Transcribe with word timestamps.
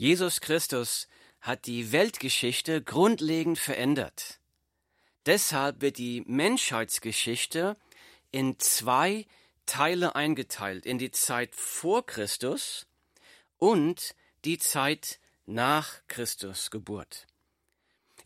Jesus 0.00 0.40
Christus 0.40 1.08
hat 1.42 1.66
die 1.66 1.92
Weltgeschichte 1.92 2.80
grundlegend 2.82 3.58
verändert. 3.58 4.40
Deshalb 5.26 5.82
wird 5.82 5.98
die 5.98 6.22
Menschheitsgeschichte 6.22 7.76
in 8.30 8.58
zwei 8.58 9.26
Teile 9.66 10.14
eingeteilt, 10.14 10.86
in 10.86 10.96
die 10.96 11.10
Zeit 11.10 11.54
vor 11.54 12.06
Christus 12.06 12.86
und 13.58 14.14
die 14.46 14.56
Zeit 14.56 15.20
nach 15.44 16.00
Christus 16.08 16.70
Geburt. 16.70 17.26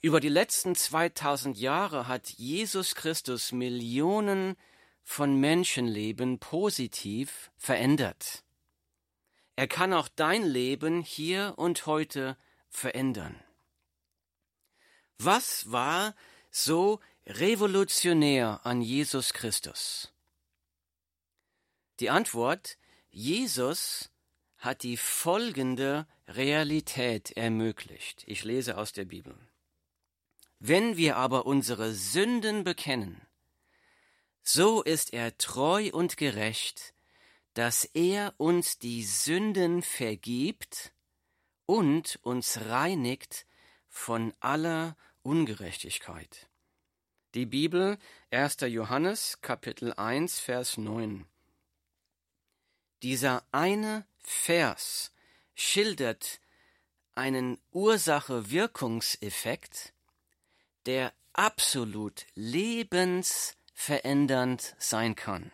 Über 0.01 0.21
die 0.21 0.29
letzten 0.29 0.77
2000 0.77 1.59
Jahre 1.59 2.07
hat 2.07 2.29
Jesus 2.29 2.95
Christus 2.95 3.51
Millionen 3.51 4.55
von 5.03 5.41
Menschenleben 5.41 6.39
positiv 6.39 7.51
verändert. 7.57 8.44
Er 9.57 9.68
kann 9.68 9.93
auch 9.93 10.09
dein 10.09 10.45
Leben 10.45 11.02
hier 11.02 11.54
und 11.57 11.86
heute 11.86 12.36
verändern. 12.68 13.41
Was 15.18 15.71
war 15.71 16.14
so 16.50 17.00
revolutionär 17.26 18.61
an 18.64 18.82
Jesus 18.82 19.32
Christus? 19.32 20.12
Die 22.00 22.11
Antwort, 22.11 22.76
Jesus 23.11 24.11
hat 24.59 24.82
die 24.82 24.96
folgende 24.96 26.07
Realität 26.26 27.31
ermöglicht. 27.36 28.25
Ich 28.26 28.45
lese 28.45 28.76
aus 28.76 28.93
der 28.93 29.04
Bibel. 29.04 29.36
Wenn 30.59 30.96
wir 30.96 31.17
aber 31.17 31.46
unsere 31.46 31.93
Sünden 31.93 32.64
bekennen, 32.64 33.20
so 34.42 34.83
ist 34.83 35.12
er 35.12 35.36
treu 35.39 35.91
und 35.92 36.17
gerecht, 36.17 36.94
dass 37.55 37.84
er 37.84 38.34
uns 38.36 38.78
die 38.78 39.03
Sünden 39.05 39.83
vergibt 39.83 40.92
und 41.67 42.19
uns 42.22 42.61
reinigt 42.69 43.47
von 43.89 44.34
aller 44.41 44.97
Ungerechtigkeit. 45.22 46.48
Die 47.34 47.47
Bibel 47.47 47.97
1. 48.31 48.56
Johannes 48.62 49.41
Kapitel 49.41 49.92
1 49.92 50.41
Vers 50.41 50.77
9. 50.77 51.27
Dieser 53.03 53.45
eine 53.53 54.05
Vers 54.19 55.12
schildert 55.55 56.41
einen 57.14 57.61
Ursache-Wirkungseffekt, 57.70 59.95
der 60.86 61.12
absolut 61.33 62.27
lebensverändernd 62.34 64.75
sein 64.79 65.14
kann. 65.14 65.53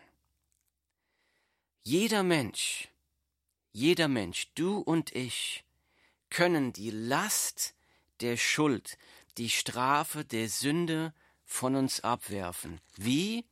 Jeder 1.83 2.21
Mensch, 2.21 2.89
jeder 3.71 4.07
Mensch, 4.07 4.51
du 4.53 4.77
und 4.77 5.15
ich, 5.15 5.63
können 6.29 6.73
die 6.73 6.91
Last 6.91 7.73
der 8.19 8.37
Schuld, 8.37 8.99
die 9.39 9.49
Strafe 9.49 10.23
der 10.23 10.47
Sünde 10.47 11.11
von 11.43 11.75
uns 11.75 12.01
abwerfen. 12.01 12.79
Wie? 12.97 13.45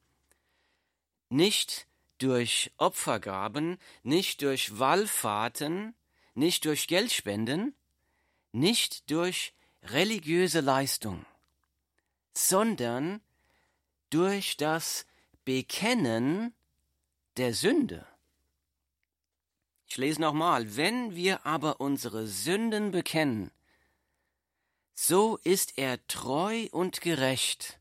Nicht 1.29 1.87
durch 2.19 2.71
Opfergaben, 2.77 3.79
nicht 4.03 4.43
durch 4.43 4.77
Wallfahrten, 4.77 5.95
nicht 6.35 6.65
durch 6.65 6.87
Geldspenden, 6.87 7.73
nicht 8.51 9.09
durch 9.09 9.53
religiöse 9.81 10.59
Leistung, 10.59 11.25
sondern 12.33 13.21
durch 14.11 14.55
das 14.55 15.07
Bekennen 15.45 16.53
der 17.37 17.55
Sünde. 17.55 18.08
Ich 19.91 19.97
lese 19.97 20.21
nochmal, 20.21 20.77
wenn 20.77 21.15
wir 21.15 21.47
aber 21.47 21.81
unsere 21.81 22.27
Sünden 22.27 22.91
bekennen, 22.91 23.49
so 24.93 25.37
ist 25.43 25.79
er 25.79 26.05
treu 26.05 26.67
und 26.71 27.01
gerecht, 27.01 27.79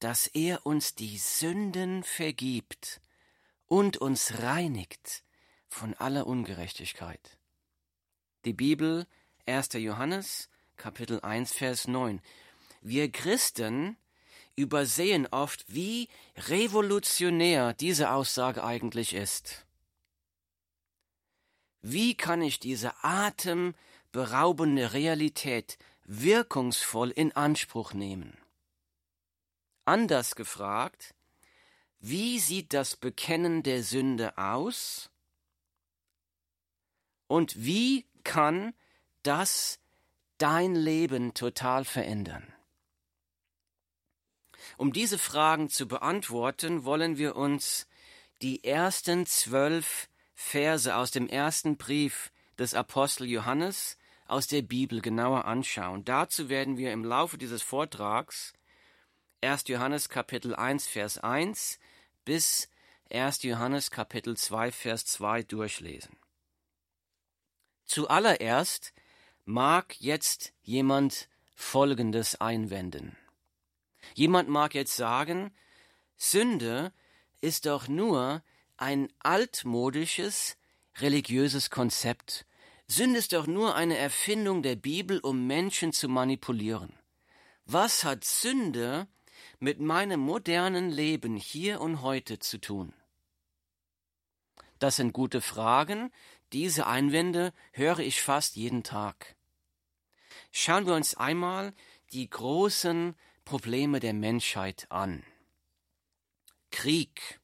dass 0.00 0.26
er 0.26 0.66
uns 0.66 0.94
die 0.94 1.16
Sünden 1.16 2.02
vergibt 2.02 3.00
und 3.64 3.96
uns 3.96 4.42
reinigt 4.42 5.24
von 5.66 5.94
aller 5.94 6.26
Ungerechtigkeit. 6.26 7.38
Die 8.44 8.52
Bibel 8.52 9.06
1. 9.46 9.72
Johannes 9.74 10.50
Kapitel 10.76 11.20
1 11.20 11.54
Vers 11.54 11.88
9. 11.88 12.20
Wir 12.82 13.10
Christen 13.10 13.96
übersehen 14.56 15.26
oft, 15.30 15.64
wie 15.68 16.08
revolutionär 16.36 17.72
diese 17.72 18.10
Aussage 18.10 18.62
eigentlich 18.62 19.14
ist. 19.14 19.64
Wie 21.80 22.14
kann 22.14 22.42
ich 22.42 22.58
diese 22.58 22.92
atemberaubende 23.02 24.92
Realität 24.92 25.78
wirkungsvoll 26.04 27.10
in 27.10 27.32
Anspruch 27.32 27.92
nehmen? 27.92 28.36
Anders 29.84 30.34
gefragt, 30.34 31.14
wie 32.00 32.38
sieht 32.38 32.72
das 32.72 32.96
Bekennen 32.96 33.62
der 33.62 33.82
Sünde 33.82 34.38
aus? 34.38 35.10
Und 37.26 37.64
wie 37.64 38.06
kann 38.24 38.74
das 39.22 39.80
dein 40.38 40.74
Leben 40.74 41.34
total 41.34 41.84
verändern? 41.84 42.52
Um 44.76 44.92
diese 44.92 45.18
Fragen 45.18 45.70
zu 45.70 45.88
beantworten, 45.88 46.84
wollen 46.84 47.18
wir 47.18 47.36
uns 47.36 47.86
die 48.42 48.64
ersten 48.64 49.26
zwölf 49.26 50.07
Verse 50.40 50.94
aus 50.94 51.10
dem 51.10 51.28
ersten 51.28 51.76
Brief 51.76 52.30
des 52.58 52.72
Apostel 52.72 53.26
Johannes 53.26 53.98
aus 54.28 54.46
der 54.46 54.62
Bibel 54.62 55.00
genauer 55.02 55.46
anschauen. 55.46 56.04
Dazu 56.04 56.48
werden 56.48 56.78
wir 56.78 56.92
im 56.92 57.04
Laufe 57.04 57.38
dieses 57.38 57.60
Vortrags 57.60 58.52
1. 59.42 59.64
Johannes 59.66 60.08
Kapitel 60.08 60.54
1 60.54 60.86
Vers 60.86 61.18
1 61.18 61.80
bis 62.24 62.70
1. 63.10 63.42
Johannes 63.42 63.90
Kapitel 63.90 64.36
2 64.36 64.70
Vers 64.70 65.06
2 65.06 65.42
durchlesen. 65.42 66.16
Zuallererst 67.84 68.94
mag 69.44 70.00
jetzt 70.00 70.54
jemand 70.62 71.28
Folgendes 71.56 72.40
einwenden. 72.40 73.18
Jemand 74.14 74.48
mag 74.48 74.74
jetzt 74.74 74.94
sagen, 74.94 75.52
Sünde 76.16 76.92
ist 77.40 77.66
doch 77.66 77.88
nur 77.88 78.44
ein 78.78 79.12
altmodisches 79.18 80.56
religiöses 80.98 81.70
Konzept. 81.70 82.46
Sünde 82.86 83.18
ist 83.18 83.32
doch 83.32 83.46
nur 83.46 83.74
eine 83.74 83.98
Erfindung 83.98 84.62
der 84.62 84.76
Bibel, 84.76 85.18
um 85.20 85.46
Menschen 85.46 85.92
zu 85.92 86.08
manipulieren. 86.08 86.94
Was 87.66 88.04
hat 88.04 88.24
Sünde 88.24 89.06
mit 89.58 89.80
meinem 89.80 90.20
modernen 90.20 90.90
Leben 90.90 91.36
hier 91.36 91.80
und 91.80 92.00
heute 92.02 92.38
zu 92.38 92.58
tun? 92.58 92.94
Das 94.78 94.96
sind 94.96 95.12
gute 95.12 95.40
Fragen. 95.40 96.10
Diese 96.52 96.86
Einwände 96.86 97.52
höre 97.72 97.98
ich 97.98 98.22
fast 98.22 98.56
jeden 98.56 98.84
Tag. 98.84 99.36
Schauen 100.50 100.86
wir 100.86 100.94
uns 100.94 101.14
einmal 101.14 101.74
die 102.12 102.30
großen 102.30 103.14
Probleme 103.44 104.00
der 104.00 104.14
Menschheit 104.14 104.86
an. 104.88 105.24
Krieg, 106.70 107.40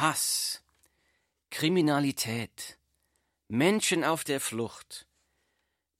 Hass, 0.00 0.62
Kriminalität, 1.50 2.78
Menschen 3.48 4.04
auf 4.04 4.22
der 4.22 4.40
Flucht, 4.40 5.08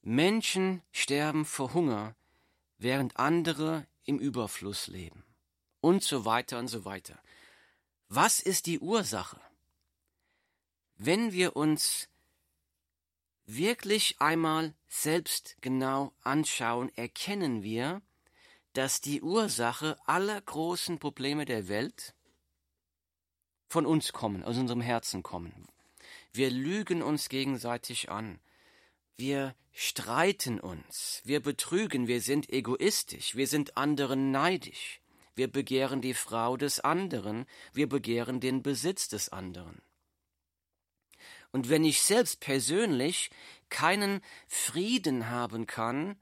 Menschen 0.03 0.83
sterben 0.93 1.45
vor 1.45 1.75
Hunger, 1.75 2.15
während 2.79 3.17
andere 3.17 3.89
im 4.05 4.21
Überfluss 4.21 4.87
leben 4.87 5.25
und 5.81 6.05
so 6.05 6.25
weiter 6.25 6.61
und 6.61 6.69
so 6.69 6.85
weiter. 6.85 7.21
Was 8.09 8.39
ist 8.39 8.67
die 8.67 8.79
Ursache? 8.79 9.41
Wenn 10.95 11.33
wir 11.33 11.57
uns 11.57 12.09
wirklich 13.47 14.21
einmal 14.21 14.75
selbst 14.87 15.57
genau 15.61 16.13
anschauen, 16.23 16.95
erkennen 16.95 17.65
wir, 17.65 18.01
dass 18.75 19.01
die 19.01 19.23
Ursache 19.23 19.99
aller 20.07 20.41
großen 20.41 21.01
Probleme 21.01 21.47
der 21.47 21.67
Welt 21.67 22.15
von 23.69 23.87
uns 23.87 24.13
kommen, 24.13 24.43
aus 24.43 24.57
unserem 24.57 24.81
Herzen 24.81 25.23
kommen. 25.23 25.69
Wir 26.33 26.51
lügen 26.51 27.03
uns 27.03 27.29
gegenseitig 27.29 28.11
an. 28.11 28.41
Wir 29.17 29.55
streiten 29.73 30.61
uns. 30.61 31.23
Wir 31.25 31.41
betrügen. 31.41 32.07
Wir 32.07 32.21
sind 32.21 32.51
egoistisch. 32.51 33.35
Wir 33.35 33.47
sind 33.47 33.77
anderen 33.77 34.31
neidisch. 34.31 35.01
Wir 35.35 35.51
begehren 35.51 36.01
die 36.01 36.15
Frau 36.15 36.57
des 36.57 36.81
anderen. 36.81 37.47
Wir 37.73 37.89
begehren 37.89 38.41
den 38.41 38.63
Besitz 38.63 39.09
des 39.09 39.29
anderen. 39.29 39.81
Und 41.51 41.69
wenn 41.69 41.85
ich 41.85 42.03
selbst 42.03 42.41
persönlich 42.41 43.31
keinen 43.69 44.21
Frieden 44.47 45.31
haben 45.31 45.67
kann 45.67 46.17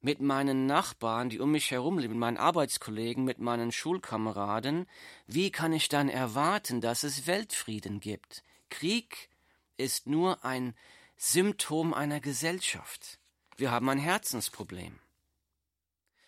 mit 0.00 0.20
meinen 0.20 0.66
Nachbarn, 0.66 1.28
die 1.28 1.40
um 1.40 1.50
mich 1.50 1.70
herum 1.70 1.98
leben, 1.98 2.14
mit 2.14 2.20
meinen 2.20 2.36
Arbeitskollegen, 2.36 3.24
mit 3.24 3.38
meinen 3.38 3.72
Schulkameraden, 3.72 4.86
wie 5.26 5.50
kann 5.50 5.72
ich 5.72 5.88
dann 5.88 6.08
erwarten, 6.08 6.80
dass 6.80 7.02
es 7.02 7.26
Weltfrieden 7.26 8.00
gibt? 8.00 8.44
Krieg 8.70 9.28
ist 9.76 10.06
nur 10.06 10.44
ein 10.44 10.74
Symptom 11.16 11.94
einer 11.94 12.20
Gesellschaft. 12.20 13.18
Wir 13.56 13.72
haben 13.72 13.88
ein 13.88 13.98
Herzensproblem. 13.98 15.00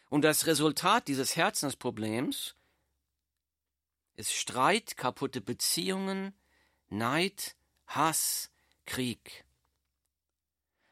Und 0.09 0.23
das 0.23 0.47
Resultat 0.47 1.07
dieses 1.07 1.37
Herzensproblems 1.37 2.57
ist 4.17 4.33
Streit, 4.33 4.97
kaputte 4.97 5.41
Beziehungen, 5.41 6.35
Neid, 6.89 7.55
Hass, 7.87 8.51
Krieg. 8.85 9.45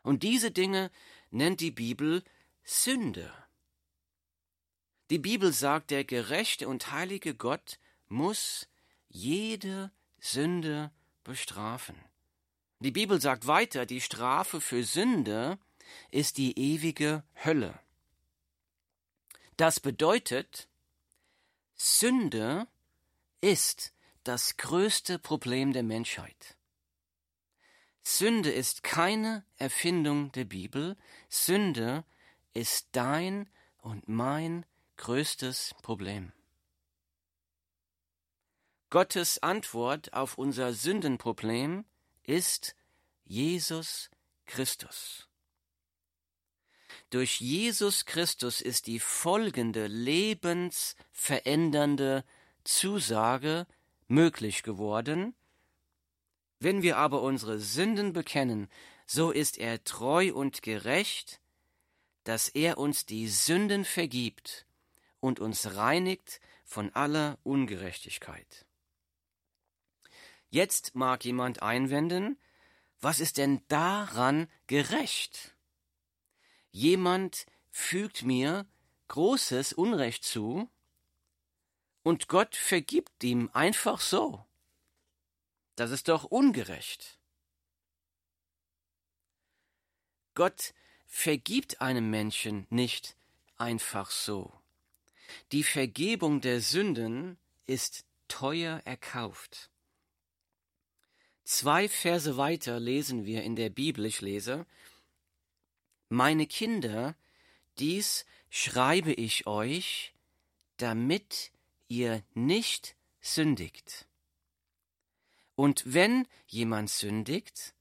Und 0.03 0.23
diese 0.23 0.53
Dinge 0.53 0.93
nennt 1.31 1.61
die 1.61 1.73
Bibel 1.73 2.23
Sünde. 2.71 3.33
Die 5.09 5.19
Bibel 5.19 5.55
sagt, 5.55 5.91
der 5.91 6.05
gerechte 6.05 6.69
und 6.69 6.93
heilige 6.93 7.35
Gott 7.35 7.79
muss 8.09 8.69
jede 9.09 9.91
Sünde 10.19 10.93
bestrafen. 11.25 11.97
Die 12.81 12.91
Bibel 12.91 13.23
sagt 13.23 13.47
weiter, 13.47 13.87
die 13.87 14.03
Strafe 14.03 14.61
für 14.61 14.85
Sünde 14.85 15.59
ist 16.11 16.37
die 16.37 16.59
ewige 16.59 17.25
Hölle. 17.43 17.81
Das 19.57 19.81
bedeutet, 19.81 20.69
Sünde 21.75 22.69
ist 23.41 23.95
das 24.25 24.59
größte 24.59 25.19
Problem 25.19 25.73
der 25.73 25.85
Menschheit. 25.85 26.59
Sünde 28.03 28.53
ist 28.53 28.83
keine 28.83 29.47
Erfindung 29.57 30.33
der 30.33 30.45
Bibel, 30.45 30.99
Sünde 31.31 32.05
ist 32.59 32.89
dein 32.91 33.49
und 33.79 34.09
mein 34.09 34.67
größtes 34.97 35.77
Problem. 35.81 36.33
Gottes 38.91 39.41
Antwort 39.45 40.13
auf 40.13 40.39
unser 40.39 40.73
Sündenproblem 40.73 41.85
ist 42.25 42.75
Jesus 43.25 44.11
Christus. 44.45 45.29
Durch 47.11 47.41
Jesus 47.41 48.07
Christus 48.07 48.61
ist 48.61 48.89
die 48.89 48.99
folgende 48.99 49.87
lebensverändernde 49.87 52.25
Zusage 52.65 53.69
möglich 54.09 54.65
geworden. 54.65 55.37
Wenn 56.59 56.83
wir 56.83 56.97
aber 56.97 57.23
unsere 57.23 57.61
Sünden 57.61 58.13
bekennen, 58.13 58.69
so 59.07 59.31
ist 59.31 59.59
er 59.59 59.85
treu 59.85 60.35
und 60.35 60.63
gerecht, 60.63 61.41
dass 62.29 62.51
er 62.51 62.77
uns 62.77 63.07
die 63.07 63.27
Sünden 63.27 63.87
vergibt 63.87 64.67
und 65.19 65.41
uns 65.41 65.77
reinigt 65.77 66.43
von 66.63 66.95
aller 66.95 67.39
Ungerechtigkeit. 67.43 68.67
Jetzt 70.51 70.95
mag 70.95 71.25
jemand 71.25 71.63
einwenden, 71.63 72.39
was 73.01 73.21
ist 73.21 73.39
denn 73.39 73.63
daran 73.69 74.47
gerecht? 74.67 75.57
Jemand 76.71 77.47
fügt 77.71 78.25
mir 78.25 78.67
großes 79.09 79.73
Unrecht 79.73 80.23
zu, 80.23 80.69
und 82.03 82.29
Gott 82.29 82.57
vergibt 82.57 83.25
ihm 83.25 83.49
einfach 83.55 84.03
so. 84.03 84.45
Das 85.77 85.91
ist 85.91 86.09
doch 86.09 86.25
ungerecht. 86.25 87.19
Gott 90.35 90.75
vergibt 91.09 91.81
einem 91.81 92.11
Menschen 92.11 92.67
nicht 92.71 93.17
einfach 93.57 94.11
so. 94.11 94.53
Die 95.51 95.65
Vergebung 95.65 96.41
der 96.41 96.61
Sünden 96.61 97.39
ist 97.67 98.05
teuer 98.29 98.83
erkauft. 98.85 99.71
Zwei 101.45 101.89
Verse 101.89 102.37
weiter 102.37 102.79
lesen 102.79 103.25
wir 103.25 103.43
in 103.43 103.57
der 103.57 103.71
Bibel, 103.71 104.05
ich 104.05 104.21
lese, 104.21 104.67
Meine 106.11 106.47
Kinder, 106.47 107.17
dies 107.79 108.27
schreibe 108.51 109.13
ich 109.13 109.47
euch, 109.47 110.13
damit 110.77 111.51
ihr 111.89 112.23
nicht 112.35 112.97
sündigt. 113.21 114.07
Und 115.57 115.83
wenn 115.87 116.29
jemand 116.47 116.91
sündigt, 116.91 117.75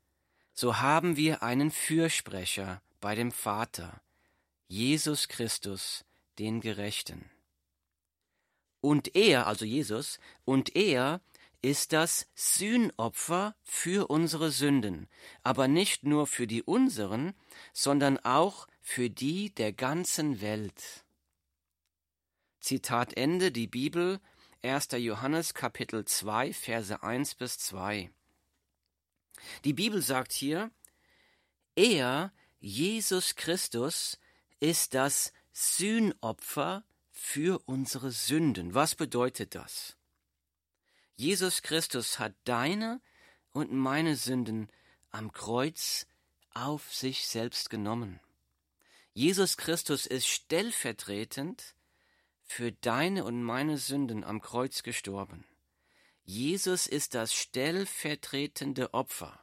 so 0.54 0.80
haben 0.80 1.16
wir 1.16 1.44
einen 1.44 1.72
Fürsprecher 1.72 2.82
bei 3.00 3.16
dem 3.16 3.32
Vater, 3.32 4.02
Jesus 4.68 5.28
Christus, 5.28 6.06
den 6.40 6.62
Gerechten. 6.62 7.30
Und 8.82 9.16
er, 9.16 9.48
also 9.48 9.66
Jesus, 9.66 10.20
und 10.46 10.76
er 10.76 11.22
ist 11.62 11.94
das 11.94 12.30
Sühnopfer 12.36 13.56
für 13.64 14.10
unsere 14.10 14.52
Sünden, 14.52 15.08
aber 15.44 15.68
nicht 15.68 16.04
nur 16.04 16.28
für 16.28 16.48
die 16.48 16.64
unseren, 16.64 17.34
sondern 17.74 18.20
auch 18.20 18.68
für 18.82 19.10
die 19.10 19.54
der 19.54 19.74
ganzen 19.74 20.40
Welt. 20.42 21.06
Zitat 22.60 23.16
Ende, 23.18 23.52
die 23.52 23.68
Bibel, 23.68 24.20
1. 24.62 24.90
Johannes 24.94 25.54
Kapitel 25.54 26.06
2, 26.06 26.54
Verse 26.54 27.02
1 27.04 27.36
bis 27.36 27.58
2. 27.60 28.10
Die 29.64 29.74
Bibel 29.74 30.02
sagt 30.02 30.34
hier, 30.34 30.72
er, 31.76 32.34
Jesus 32.60 33.36
Christus, 33.36 34.18
ist 34.60 34.94
das 34.94 35.34
Sühnopfer 35.52 36.84
für 37.12 37.62
unsere 37.66 38.12
Sünden. 38.12 38.74
Was 38.74 38.96
bedeutet 38.96 39.56
das? 39.56 39.98
Jesus 41.16 41.62
Christus 41.62 42.20
hat 42.20 42.36
deine 42.44 43.02
und 43.52 43.72
meine 43.72 44.16
Sünden 44.16 44.70
am 45.10 45.32
Kreuz 45.32 46.06
auf 46.54 46.94
sich 46.94 47.28
selbst 47.28 47.70
genommen. 47.70 48.20
Jesus 49.14 49.58
Christus 49.58 50.06
ist 50.06 50.28
stellvertretend 50.28 51.76
für 52.44 52.72
deine 52.72 53.24
und 53.24 53.42
meine 53.42 53.78
Sünden 53.78 54.24
am 54.24 54.42
Kreuz 54.42 54.84
gestorben. 54.84 55.44
Jesus 56.24 56.86
ist 56.86 57.16
das 57.16 57.34
stellvertretende 57.34 58.94
Opfer, 58.94 59.40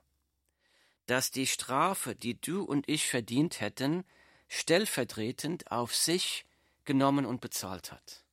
das 1.07 1.31
die 1.31 1.47
Strafe, 1.47 2.15
die 2.15 2.41
du 2.41 2.63
und 2.63 2.89
ich 2.89 3.07
verdient 3.07 3.61
hätten, 3.61 4.05
stellvertretend 4.49 5.71
auf 5.71 5.95
sich 5.95 6.45
genommen 6.85 7.27
und 7.27 7.41
bezahlt 7.41 7.93
hat. 7.93 8.25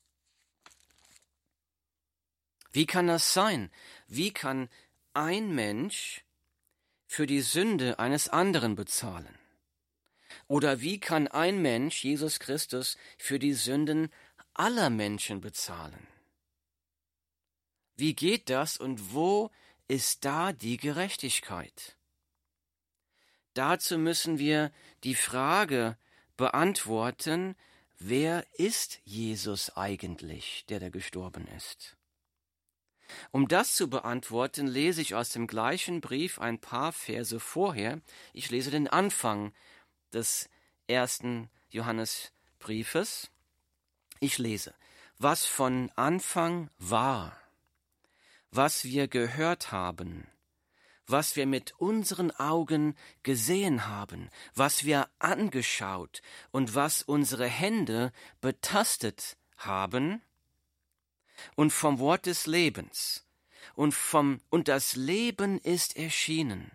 Wie 2.72 2.86
kann 2.86 3.08
das 3.08 3.34
sein? 3.34 3.70
Wie 4.08 4.32
kann 4.32 4.70
ein 5.14 5.54
Mensch 5.54 6.24
für 7.06 7.26
die 7.26 7.42
Sünde 7.42 8.00
eines 8.00 8.30
anderen 8.30 8.76
bezahlen? 8.76 9.38
Oder 10.48 10.80
wie 10.80 11.00
kann 11.00 11.28
ein 11.28 11.62
Mensch, 11.62 12.04
Jesus 12.04 12.40
Christus, 12.40 12.98
für 13.18 13.40
die 13.40 13.54
Sünden 13.54 14.10
aller 14.54 14.90
Menschen 14.90 15.42
bezahlen? 15.42 16.08
Wie 17.96 18.16
geht 18.16 18.50
das 18.50 18.78
und 18.78 19.14
wo 19.14 19.52
ist 19.88 20.24
da 20.24 20.54
die 20.54 20.78
Gerechtigkeit? 20.78 21.98
Dazu 23.54 23.98
müssen 23.98 24.40
wir 24.40 24.72
die 25.04 25.16
Frage 25.16 25.98
beantworten, 26.38 27.56
wer 28.00 28.46
ist 28.54 29.00
Jesus 29.04 29.76
eigentlich, 29.76 30.66
der 30.70 30.80
da 30.80 30.90
gestorben 30.90 31.48
ist? 31.58 31.98
Um 33.32 33.48
das 33.48 33.76
zu 33.76 33.90
beantworten, 33.90 34.68
lese 34.68 35.02
ich 35.02 35.16
aus 35.16 35.30
dem 35.30 35.48
gleichen 35.48 36.00
Brief 36.02 36.40
ein 36.40 36.60
paar 36.60 36.94
Verse 36.94 37.40
vorher. 37.40 38.00
Ich 38.34 38.50
lese 38.50 38.72
den 38.72 38.88
Anfang 38.88 39.54
des 40.14 40.50
ersten 40.88 41.50
Johannesbriefes. 41.70 43.30
Ich 44.20 44.38
lese, 44.38 44.74
was 45.18 45.46
von 45.46 45.92
Anfang 45.96 46.70
war, 46.78 47.36
was 48.52 48.86
wir 48.86 49.08
gehört 49.08 49.72
haben, 49.72 50.28
was 51.12 51.36
wir 51.36 51.46
mit 51.46 51.74
unseren 51.80 52.32
Augen 52.32 52.96
gesehen 53.24 53.88
haben, 53.88 54.30
was 54.56 54.86
wir 54.86 55.10
angeschaut 55.20 56.22
und 56.52 56.76
was 56.76 57.02
unsere 57.02 57.48
Hände 57.48 58.12
betastet 58.40 59.38
haben, 59.58 60.22
und 61.56 61.72
vom 61.72 62.00
Wort 62.00 62.26
des 62.26 62.46
Lebens. 62.46 63.26
Und 63.76 63.94
vom, 63.94 64.42
und 64.50 64.68
das 64.68 64.96
Leben 64.96 65.60
ist 65.60 65.96
erschienen. 65.96 66.72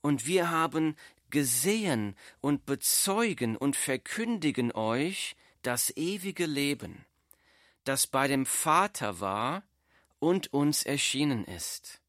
Und 0.00 0.26
wir 0.26 0.50
haben 0.50 0.96
gesehen 1.30 2.16
und 2.40 2.66
bezeugen 2.66 3.56
und 3.56 3.76
verkündigen 3.76 4.72
euch 4.72 5.36
das 5.62 5.96
ewige 5.96 6.46
Leben, 6.46 7.06
das 7.84 8.06
bei 8.06 8.28
dem 8.28 8.44
Vater 8.44 9.20
war 9.20 9.62
und 10.18 10.52
uns 10.52 10.82
erschienen 10.82 11.44
ist. 11.44 12.01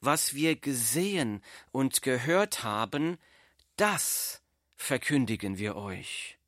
Was 0.00 0.34
wir 0.34 0.56
gesehen 0.56 1.42
und 1.72 2.02
gehört 2.02 2.62
haben, 2.62 3.18
das 3.76 4.42
verkündigen 4.74 5.58
wir 5.58 5.76
euch, 5.76 6.38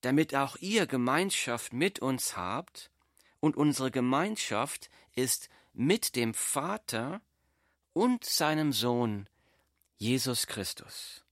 damit 0.00 0.34
auch 0.34 0.56
ihr 0.56 0.86
Gemeinschaft 0.86 1.72
mit 1.72 2.00
uns 2.00 2.36
habt, 2.36 2.90
und 3.40 3.56
unsere 3.56 3.90
Gemeinschaft 3.90 4.88
ist 5.16 5.48
mit 5.72 6.14
dem 6.14 6.32
Vater 6.32 7.20
und 7.92 8.24
seinem 8.24 8.72
Sohn 8.72 9.28
Jesus 9.96 10.46
Christus. 10.46 11.24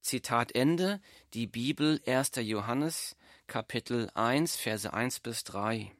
Zitat 0.00 0.56
Ende, 0.56 1.00
die 1.34 1.46
Bibel 1.46 2.02
1. 2.04 2.32
Johannes, 2.36 3.16
Kapitel 3.46 4.10
1, 4.14 4.56
Verse 4.56 4.92
1 4.92 5.20
bis 5.20 5.44
3. 5.44 5.92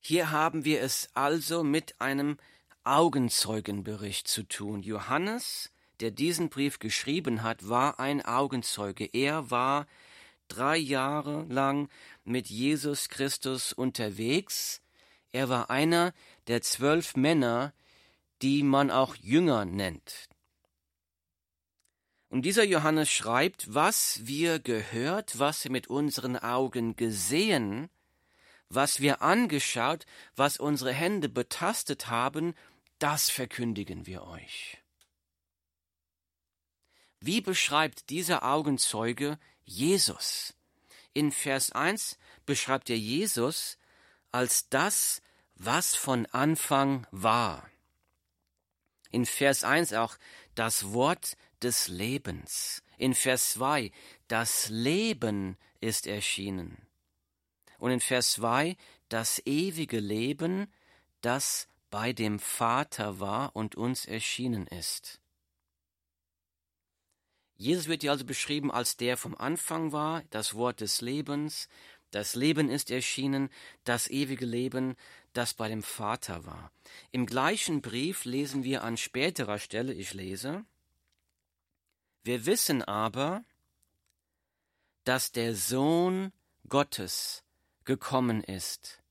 Hier 0.00 0.30
haben 0.30 0.64
wir 0.64 0.80
es 0.80 1.08
also 1.14 1.62
mit 1.62 2.00
einem 2.00 2.38
Augenzeugenbericht 2.84 4.26
zu 4.26 4.42
tun. 4.44 4.82
Johannes, 4.82 5.70
der 6.00 6.10
diesen 6.10 6.48
Brief 6.48 6.78
geschrieben 6.78 7.42
hat, 7.42 7.68
war 7.68 8.00
ein 8.00 8.24
Augenzeuge. 8.24 9.04
Er 9.12 9.50
war 9.50 9.86
drei 10.48 10.78
Jahre 10.78 11.44
lang 11.48 11.90
mit 12.24 12.48
Jesus 12.48 13.10
Christus 13.10 13.74
unterwegs. 13.74 14.80
Er 15.32 15.48
war 15.50 15.70
einer 15.70 16.12
der 16.46 16.62
zwölf 16.62 17.14
Männer, 17.14 17.74
die 18.40 18.62
man 18.62 18.90
auch 18.90 19.14
Jünger 19.16 19.66
nennt. 19.66 20.28
Und 22.30 22.42
dieser 22.42 22.64
Johannes 22.64 23.10
schreibt, 23.10 23.74
was 23.74 24.20
wir 24.22 24.60
gehört, 24.60 25.38
was 25.38 25.64
wir 25.64 25.70
mit 25.70 25.88
unseren 25.88 26.36
Augen 26.36 26.96
gesehen, 26.96 27.90
was 28.70 29.00
wir 29.00 29.20
angeschaut, 29.20 30.06
was 30.36 30.56
unsere 30.56 30.92
Hände 30.92 31.28
betastet 31.28 32.08
haben, 32.08 32.54
das 32.98 33.28
verkündigen 33.28 34.06
wir 34.06 34.22
euch. 34.24 34.78
Wie 37.18 37.40
beschreibt 37.40 38.08
dieser 38.08 38.44
Augenzeuge 38.44 39.38
Jesus? 39.64 40.54
In 41.12 41.32
Vers 41.32 41.72
1 41.72 42.18
beschreibt 42.46 42.88
er 42.88 42.96
Jesus 42.96 43.76
als 44.32 44.68
das, 44.68 45.20
was 45.56 45.94
von 45.94 46.24
Anfang 46.26 47.06
war. 47.10 47.68
In 49.10 49.26
Vers 49.26 49.64
1 49.64 49.92
auch 49.92 50.16
das 50.54 50.92
Wort 50.92 51.36
des 51.62 51.88
Lebens. 51.88 52.82
In 52.96 53.14
Vers 53.14 53.52
2 53.52 53.90
das 54.28 54.68
Leben 54.68 55.58
ist 55.80 56.06
erschienen. 56.06 56.86
Und 57.80 57.90
in 57.90 58.00
Vers 58.00 58.32
2 58.32 58.76
das 59.08 59.42
ewige 59.44 59.98
Leben, 59.98 60.72
das 61.22 61.66
bei 61.90 62.12
dem 62.12 62.38
Vater 62.38 63.18
war 63.18 63.56
und 63.56 63.74
uns 63.74 64.06
erschienen 64.06 64.66
ist. 64.68 65.20
Jesus 67.56 67.88
wird 67.88 68.02
hier 68.02 68.12
also 68.12 68.24
beschrieben 68.24 68.70
als 68.70 68.96
der 68.96 69.16
vom 69.16 69.34
Anfang 69.34 69.92
war, 69.92 70.22
das 70.30 70.54
Wort 70.54 70.80
des 70.80 71.00
Lebens, 71.00 71.68
das 72.10 72.34
Leben 72.34 72.68
ist 72.68 72.90
erschienen, 72.90 73.50
das 73.84 74.08
ewige 74.08 74.46
Leben, 74.46 74.96
das 75.32 75.54
bei 75.54 75.68
dem 75.68 75.82
Vater 75.82 76.46
war. 76.46 76.72
Im 77.10 77.26
gleichen 77.26 77.82
Brief 77.82 78.24
lesen 78.24 78.62
wir 78.62 78.82
an 78.82 78.96
späterer 78.96 79.58
Stelle, 79.58 79.92
ich 79.92 80.14
lese, 80.14 80.64
wir 82.22 82.46
wissen 82.46 82.82
aber, 82.82 83.44
dass 85.04 85.32
der 85.32 85.54
Sohn 85.54 86.32
Gottes 86.68 87.42
gekommen 87.90 88.44
ist 88.44 89.02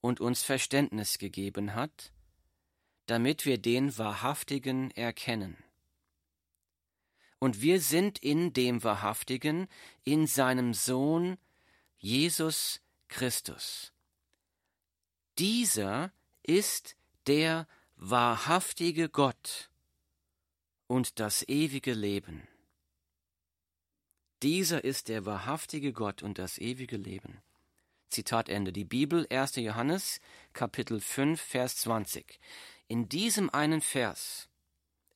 und 0.00 0.18
uns 0.18 0.42
Verständnis 0.42 1.18
gegeben 1.18 1.76
hat, 1.76 2.12
damit 3.06 3.46
wir 3.46 3.58
den 3.58 3.96
Wahrhaftigen 3.96 4.90
erkennen. 4.90 5.56
Und 7.38 7.62
wir 7.62 7.80
sind 7.80 8.18
in 8.18 8.52
dem 8.52 8.82
Wahrhaftigen, 8.82 9.68
in 10.02 10.26
seinem 10.26 10.74
Sohn 10.74 11.38
Jesus 11.98 12.80
Christus. 13.06 13.92
Dieser 15.38 16.12
ist 16.42 16.96
der 17.28 17.68
wahrhaftige 17.94 19.10
Gott 19.10 19.70
und 20.88 21.20
das 21.20 21.48
ewige 21.48 21.94
Leben. 21.94 22.48
Dieser 24.42 24.82
ist 24.82 25.06
der 25.06 25.24
wahrhaftige 25.24 25.92
Gott 25.92 26.24
und 26.24 26.40
das 26.40 26.58
ewige 26.58 26.96
Leben. 26.96 27.40
Zitat 28.12 28.48
Ende. 28.48 28.72
Die 28.72 28.84
Bibel 28.84 29.26
1. 29.30 29.56
Johannes 29.56 30.20
Kapitel 30.52 31.00
5 31.00 31.40
Vers 31.40 31.76
20. 31.78 32.38
In 32.86 33.08
diesem 33.08 33.48
einen 33.50 33.80
Vers 33.80 34.48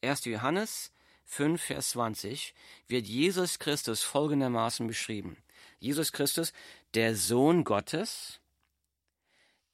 1. 0.02 0.24
Johannes 0.24 0.92
5 1.26 1.60
Vers 1.62 1.90
20 1.90 2.54
wird 2.88 3.06
Jesus 3.06 3.58
Christus 3.58 4.02
folgendermaßen 4.02 4.86
beschrieben. 4.86 5.36
Jesus 5.78 6.12
Christus, 6.12 6.54
der 6.94 7.14
Sohn 7.14 7.64
Gottes, 7.64 8.40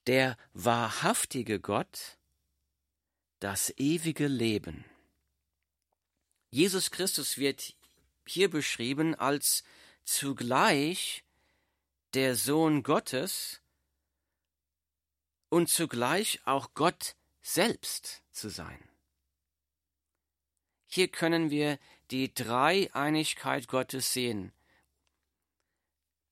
der 0.09 0.37
wahrhaftige 0.52 1.61
Gott, 1.61 2.19
das 3.38 3.73
ewige 3.76 4.26
Leben. 4.26 4.85
Jesus 6.50 6.91
Christus 6.91 7.38
wird 7.38 7.75
hier 8.26 8.50
beschrieben 8.50 9.14
als 9.14 9.62
zugleich 10.05 11.23
der 12.14 12.35
Sohn 12.37 12.83
Gottes 12.83 13.62
und 15.49 15.69
zugleich 15.69 16.40
auch 16.45 16.75
Gott 16.75 17.16
selbst 17.40 18.23
zu 18.31 18.49
sein. 18.49 18.88
Hier 20.87 21.09
können 21.09 21.50
wir 21.50 21.78
die 22.11 22.35
Dreieinigkeit 22.35 23.66
Gottes 23.66 24.12
sehen. 24.12 24.52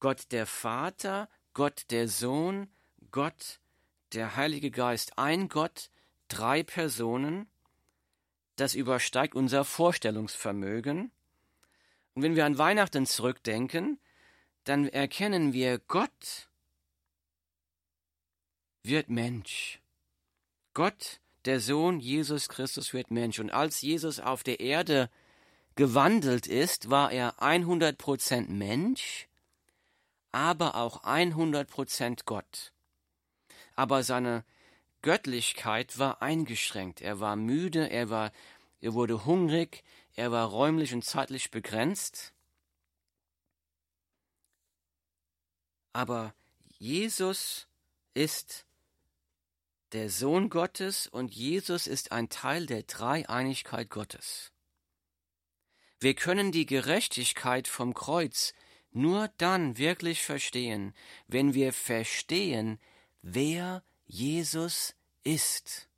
Gott 0.00 0.32
der 0.32 0.46
Vater, 0.46 1.28
Gott 1.54 1.90
der 1.90 2.08
Sohn, 2.08 2.70
Gott 3.10 3.60
der 4.12 4.36
Heilige 4.36 4.70
Geist. 4.70 5.18
Ein 5.18 5.48
Gott, 5.48 5.90
drei 6.28 6.62
Personen, 6.62 7.50
das 8.56 8.74
übersteigt 8.74 9.34
unser 9.34 9.64
Vorstellungsvermögen. 9.64 11.10
Und 12.14 12.22
wenn 12.22 12.36
wir 12.36 12.44
an 12.44 12.58
Weihnachten 12.58 13.06
zurückdenken, 13.06 13.98
dann 14.64 14.88
erkennen 14.88 15.52
wir, 15.52 15.78
Gott 15.78 16.48
wird 18.82 19.08
Mensch. 19.08 19.80
Gott, 20.74 21.20
der 21.44 21.60
Sohn 21.60 22.00
Jesus 22.00 22.48
Christus, 22.48 22.92
wird 22.92 23.10
Mensch. 23.10 23.38
Und 23.38 23.50
als 23.50 23.80
Jesus 23.80 24.20
auf 24.20 24.42
der 24.42 24.60
Erde 24.60 25.10
gewandelt 25.76 26.46
ist, 26.46 26.90
war 26.90 27.10
er 27.12 27.38
100% 27.40 28.48
Mensch, 28.48 29.28
aber 30.32 30.76
auch 30.76 31.04
100% 31.04 32.20
Gott. 32.24 32.72
Aber 33.74 34.02
seine 34.02 34.44
Göttlichkeit 35.02 35.98
war 35.98 36.22
eingeschränkt. 36.22 37.00
Er 37.00 37.20
war 37.20 37.36
müde, 37.36 37.88
er 37.88 38.10
war, 38.10 38.32
er 38.80 38.94
wurde 38.94 39.24
hungrig, 39.24 39.82
er 40.14 40.30
war 40.30 40.46
räumlich 40.48 40.92
und 40.92 41.04
zeitlich 41.04 41.50
begrenzt. 41.50 42.34
Aber 45.92 46.34
Jesus 46.78 47.66
ist 48.14 48.64
der 49.92 50.08
Sohn 50.08 50.50
Gottes 50.50 51.06
und 51.06 51.34
Jesus 51.34 51.86
ist 51.86 52.12
ein 52.12 52.28
Teil 52.28 52.66
der 52.66 52.84
Dreieinigkeit 52.84 53.90
Gottes. 53.90 54.52
Wir 55.98 56.14
können 56.14 56.52
die 56.52 56.66
Gerechtigkeit 56.66 57.68
vom 57.68 57.92
Kreuz 57.92 58.54
nur 58.92 59.28
dann 59.36 59.78
wirklich 59.78 60.22
verstehen, 60.22 60.94
wenn 61.28 61.54
wir 61.54 61.72
verstehen, 61.72 62.80
wer 63.22 63.82
Jesus 64.06 64.94
ist. 65.22 65.88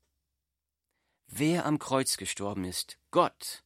Wer 1.29 1.65
am 1.65 1.79
Kreuz 1.79 2.17
gestorben 2.17 2.65
ist, 2.65 2.99
Gott 3.11 3.63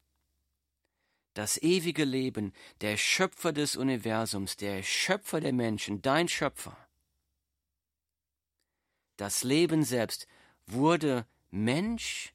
das 1.37 1.63
ewige 1.63 2.05
Leben, 2.05 2.55
der 2.81 2.97
Schöpfer 2.97 3.53
des 3.53 3.77
Universums, 3.77 4.57
der 4.57 4.83
Schöpfer 4.83 5.39
der 5.39 5.53
Menschen, 5.53 6.01
dein 6.01 6.29
Schöpfer. 6.29 6.77
Das 9.19 9.45
Leben 9.45 9.85
selbst 9.85 10.27
wurde 10.67 11.27
Mensch, 11.51 12.33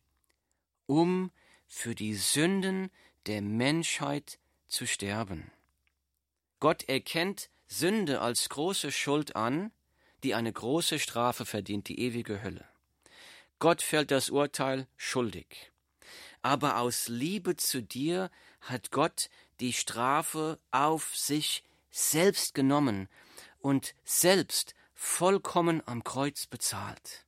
um 0.86 1.32
für 1.68 1.96
die 1.96 2.14
Sünden 2.14 2.92
der 3.26 3.42
Menschheit 3.42 4.38
zu 4.68 4.86
sterben. 4.86 5.52
Gott 6.60 6.84
erkennt 6.88 7.50
Sünde 7.68 8.22
als 8.22 8.50
große 8.50 8.92
Schuld 8.92 9.36
an, 9.36 9.72
die 10.24 10.36
eine 10.36 10.54
große 10.54 11.00
Strafe 11.00 11.46
verdient, 11.46 11.88
die 11.88 12.00
ewige 12.00 12.44
Hölle. 12.44 12.66
Gott 13.58 13.82
fällt 13.82 14.12
das 14.12 14.30
Urteil 14.30 14.88
schuldig. 14.96 15.72
Aber 16.44 16.78
aus 16.78 17.08
Liebe 17.08 17.56
zu 17.56 17.82
dir 17.82 18.30
hat 18.62 18.92
Gott 18.92 19.30
die 19.60 19.74
Strafe 19.74 20.60
auf 20.72 21.14
sich 21.16 21.64
selbst 21.92 22.54
genommen 22.54 23.10
und 23.60 23.96
selbst 24.04 24.76
vollkommen 24.94 25.82
am 25.86 26.04
Kreuz 26.04 26.46
bezahlt. 26.48 27.26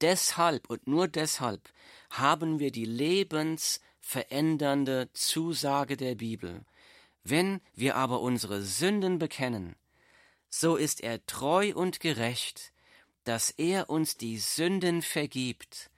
Deshalb 0.00 0.70
und 0.70 0.86
nur 0.86 1.08
deshalb 1.08 1.72
haben 2.10 2.58
wir 2.58 2.70
die 2.72 2.84
lebensverändernde 2.84 5.08
Zusage 5.12 5.96
der 5.96 6.16
Bibel. 6.16 6.64
Wenn 7.22 7.60
wir 7.74 7.96
aber 7.96 8.20
unsere 8.20 8.62
Sünden 8.62 9.18
bekennen, 9.18 9.76
so 10.48 10.76
ist 10.76 11.02
er 11.02 11.24
treu 11.26 11.72
und 11.74 12.00
gerecht, 12.00 12.72
dass 13.24 13.50
er 13.50 13.90
uns 13.90 14.16
die 14.16 14.38
Sünden 14.38 15.02
vergibt 15.02 15.90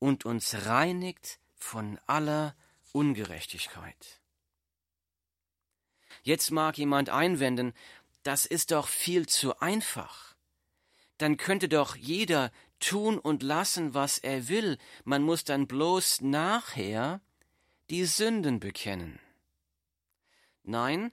und 0.00 0.24
uns 0.24 0.66
reinigt 0.66 1.38
von 1.54 2.00
aller 2.06 2.56
Ungerechtigkeit. 2.94 4.20
Jetzt 6.22 6.52
mag 6.52 6.78
jemand 6.78 7.10
einwenden, 7.10 7.74
das 8.22 8.46
ist 8.46 8.70
doch 8.70 8.86
viel 8.86 9.26
zu 9.26 9.58
einfach. 9.58 10.36
Dann 11.18 11.36
könnte 11.36 11.68
doch 11.68 11.96
jeder 11.96 12.52
tun 12.78 13.18
und 13.18 13.42
lassen, 13.42 13.94
was 13.94 14.18
er 14.18 14.48
will, 14.48 14.78
man 15.04 15.22
muss 15.22 15.44
dann 15.44 15.66
bloß 15.66 16.20
nachher 16.20 17.20
die 17.90 18.04
Sünden 18.04 18.60
bekennen. 18.60 19.18
Nein, 20.62 21.12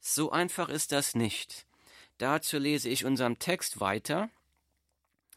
so 0.00 0.32
einfach 0.32 0.68
ist 0.68 0.92
das 0.92 1.14
nicht. 1.14 1.64
Dazu 2.18 2.58
lese 2.58 2.88
ich 2.88 3.04
unserem 3.04 3.38
Text 3.38 3.80
weiter. 3.80 4.30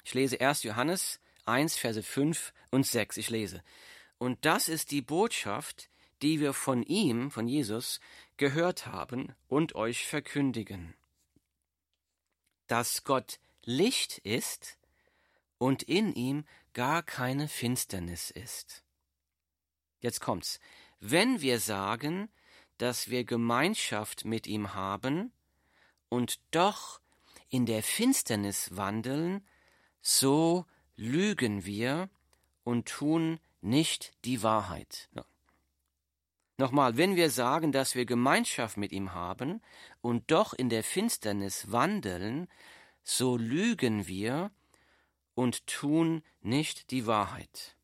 Ich 0.04 0.14
lese 0.14 0.38
erst 0.38 0.64
Johannes 0.64 1.20
1, 1.46 1.78
Verse 1.78 2.04
5 2.04 2.54
und 2.72 2.86
6. 2.86 3.18
Ich 3.18 3.30
lese. 3.30 3.64
Und 4.18 4.46
das 4.46 4.70
ist 4.70 4.92
die 4.92 5.02
Botschaft, 5.02 5.90
die 6.22 6.40
wir 6.40 6.54
von 6.54 6.84
ihm, 6.84 7.30
von 7.30 7.48
Jesus, 7.48 8.00
gehört 8.38 8.88
haben 8.88 9.36
und 9.48 9.76
euch 9.76 10.08
verkündigen. 10.08 10.96
Dass 12.68 13.04
Gott 13.04 13.40
Licht 13.64 14.18
ist 14.20 14.78
und 15.58 15.84
in 15.84 16.14
ihm 16.14 16.46
gar 16.74 17.04
keine 17.04 17.48
Finsternis 17.48 18.32
ist. 18.32 18.84
Jetzt 20.00 20.22
kommt's. 20.22 20.60
Wenn 21.00 21.42
wir 21.42 21.60
sagen, 21.60 22.30
dass 22.78 23.10
wir 23.10 23.24
Gemeinschaft 23.24 24.26
mit 24.26 24.48
ihm 24.48 24.74
haben 24.74 25.32
und 26.10 26.40
doch 26.52 27.02
in 27.50 27.66
der 27.66 27.84
Finsternis 27.84 28.76
wandeln, 28.76 29.46
so 30.02 30.66
lügen 30.96 31.66
wir 31.66 32.10
und 32.64 32.88
tun 32.88 33.40
nicht 33.62 34.14
die 34.26 34.44
Wahrheit. 34.44 35.10
Nochmal, 36.58 36.98
wenn 36.98 37.16
wir 37.16 37.30
sagen, 37.30 37.72
dass 37.72 37.94
wir 37.96 38.06
Gemeinschaft 38.06 38.78
mit 38.78 38.92
ihm 38.92 39.14
haben 39.14 39.62
und 40.02 40.32
doch 40.32 40.54
in 40.54 40.70
der 40.70 40.84
Finsternis 40.84 41.72
wandeln, 41.72 42.48
so 43.04 43.38
lügen 43.38 44.08
wir 44.08 44.52
und 45.36 45.68
tun 45.68 46.24
nicht 46.42 46.90
die 46.90 47.06
Wahrheit. 47.06 47.76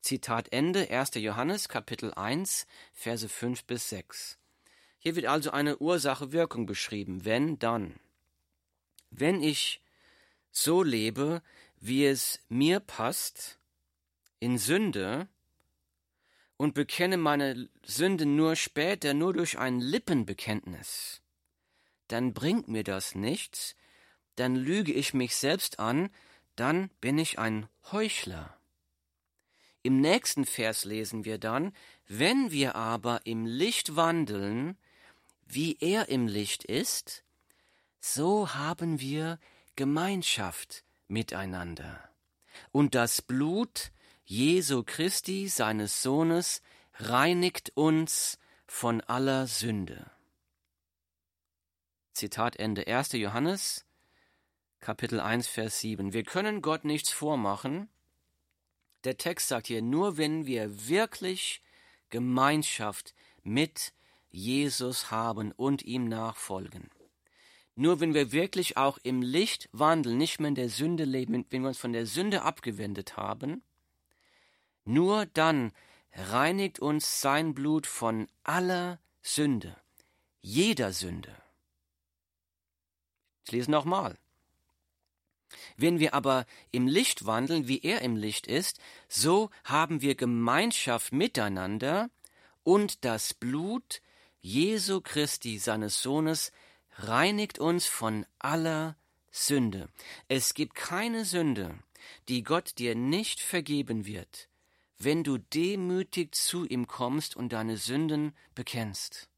Zitat 0.00 0.52
Ende 0.52 0.90
1. 0.90 1.14
Johannes 1.16 1.68
Kapitel 1.68 2.12
1 2.14 2.66
Verse 2.94 3.28
5 3.28 3.64
bis 3.64 3.90
6. 3.90 4.38
Hier 4.98 5.14
wird 5.14 5.26
also 5.26 5.50
eine 5.50 5.78
Ursache-Wirkung 5.78 6.64
beschrieben. 6.64 7.24
Wenn, 7.24 7.58
dann. 7.58 8.00
Wenn 9.10 9.42
ich 9.42 9.82
so 10.50 10.82
lebe, 10.82 11.42
wie 11.78 12.06
es 12.06 12.40
mir 12.48 12.80
passt, 12.80 13.58
in 14.42 14.58
Sünde, 14.58 15.28
und 16.56 16.74
bekenne 16.74 17.16
meine 17.16 17.68
Sünden 17.84 18.34
nur 18.34 18.56
später, 18.56 19.14
nur 19.14 19.32
durch 19.32 19.56
ein 19.56 19.80
Lippenbekenntnis, 19.80 21.22
dann 22.08 22.34
bringt 22.34 22.66
mir 22.66 22.82
das 22.82 23.14
nichts, 23.14 23.76
dann 24.34 24.56
lüge 24.56 24.92
ich 24.92 25.14
mich 25.14 25.36
selbst 25.36 25.78
an, 25.78 26.10
dann 26.56 26.90
bin 27.00 27.18
ich 27.18 27.38
ein 27.38 27.68
Heuchler. 27.92 28.58
Im 29.84 30.00
nächsten 30.00 30.44
Vers 30.44 30.84
lesen 30.84 31.24
wir 31.24 31.38
dann, 31.38 31.72
wenn 32.08 32.50
wir 32.50 32.74
aber 32.74 33.20
im 33.24 33.46
Licht 33.46 33.94
wandeln, 33.94 34.76
wie 35.46 35.76
er 35.78 36.08
im 36.08 36.26
Licht 36.26 36.64
ist, 36.64 37.22
so 38.00 38.54
haben 38.54 38.98
wir 38.98 39.38
Gemeinschaft 39.76 40.82
miteinander. 41.06 42.08
Und 42.72 42.96
das 42.96 43.22
Blut 43.22 43.92
Jesu 44.24 44.82
Christi, 44.84 45.48
seines 45.48 46.02
Sohnes, 46.02 46.62
reinigt 46.94 47.72
uns 47.74 48.38
von 48.66 49.00
aller 49.00 49.46
Sünde. 49.46 50.10
Zitat 52.12 52.56
Ende 52.56 52.86
1. 52.86 53.12
Johannes, 53.12 53.84
Kapitel 54.78 55.20
1, 55.20 55.48
Vers 55.48 55.80
7. 55.80 56.12
Wir 56.12 56.22
können 56.22 56.62
Gott 56.62 56.84
nichts 56.84 57.10
vormachen, 57.10 57.88
der 59.04 59.16
Text 59.16 59.48
sagt 59.48 59.66
hier, 59.66 59.82
nur 59.82 60.16
wenn 60.16 60.46
wir 60.46 60.88
wirklich 60.88 61.62
Gemeinschaft 62.10 63.14
mit 63.42 63.92
Jesus 64.30 65.10
haben 65.10 65.50
und 65.52 65.82
ihm 65.82 66.08
nachfolgen. 66.08 66.90
Nur 67.74 68.00
wenn 68.00 68.14
wir 68.14 68.32
wirklich 68.32 68.76
auch 68.76 68.98
im 69.02 69.22
Licht 69.22 69.68
wandeln, 69.72 70.18
nicht 70.18 70.38
mehr 70.38 70.48
in 70.48 70.54
der 70.54 70.68
Sünde 70.68 71.04
leben, 71.04 71.46
wenn 71.50 71.62
wir 71.62 71.68
uns 71.68 71.78
von 71.78 71.92
der 71.92 72.06
Sünde 72.06 72.42
abgewendet 72.42 73.16
haben, 73.16 73.62
nur 74.84 75.26
dann 75.26 75.72
reinigt 76.14 76.80
uns 76.80 77.20
sein 77.20 77.54
Blut 77.54 77.86
von 77.86 78.28
aller 78.44 78.98
Sünde, 79.22 79.76
jeder 80.40 80.92
Sünde. 80.92 81.34
Ich 83.44 83.52
lese 83.52 83.70
nochmal. 83.70 84.18
Wenn 85.76 85.98
wir 85.98 86.14
aber 86.14 86.46
im 86.70 86.86
Licht 86.86 87.26
wandeln, 87.26 87.68
wie 87.68 87.80
er 87.80 88.02
im 88.02 88.16
Licht 88.16 88.46
ist, 88.46 88.80
so 89.08 89.50
haben 89.64 90.00
wir 90.00 90.14
Gemeinschaft 90.14 91.12
miteinander 91.12 92.10
und 92.62 93.04
das 93.04 93.34
Blut 93.34 94.00
Jesu 94.40 95.00
Christi, 95.00 95.58
seines 95.58 96.02
Sohnes, 96.02 96.52
reinigt 96.96 97.58
uns 97.58 97.86
von 97.86 98.26
aller 98.38 98.96
Sünde. 99.30 99.88
Es 100.28 100.54
gibt 100.54 100.74
keine 100.74 101.24
Sünde, 101.24 101.78
die 102.28 102.42
Gott 102.42 102.78
dir 102.78 102.94
nicht 102.94 103.40
vergeben 103.40 104.04
wird, 104.04 104.48
wenn 105.04 105.24
du 105.24 105.38
demütig 105.38 106.34
zu 106.34 106.64
ihm 106.64 106.86
kommst 106.86 107.36
und 107.36 107.52
deine 107.52 107.76
Sünden 107.76 108.36
bekennst. 108.54 109.28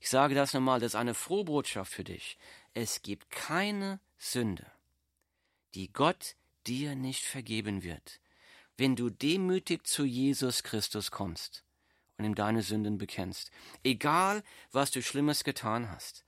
Ich 0.00 0.08
sage 0.08 0.34
das 0.34 0.54
nochmal, 0.54 0.80
das 0.80 0.92
ist 0.92 1.00
eine 1.00 1.14
frohe 1.14 1.44
Botschaft 1.44 1.92
für 1.92 2.04
dich. 2.04 2.38
Es 2.72 3.02
gibt 3.02 3.30
keine 3.30 4.00
Sünde, 4.16 4.66
die 5.74 5.92
Gott 5.92 6.36
dir 6.66 6.94
nicht 6.94 7.24
vergeben 7.24 7.82
wird, 7.82 8.20
wenn 8.76 8.96
du 8.96 9.10
demütig 9.10 9.86
zu 9.86 10.04
Jesus 10.04 10.62
Christus 10.62 11.10
kommst 11.10 11.64
und 12.16 12.24
ihm 12.24 12.34
deine 12.34 12.62
Sünden 12.62 12.96
bekennst, 12.98 13.50
egal 13.82 14.42
was 14.72 14.90
du 14.90 15.02
Schlimmes 15.02 15.44
getan 15.44 15.90
hast. 15.90 16.24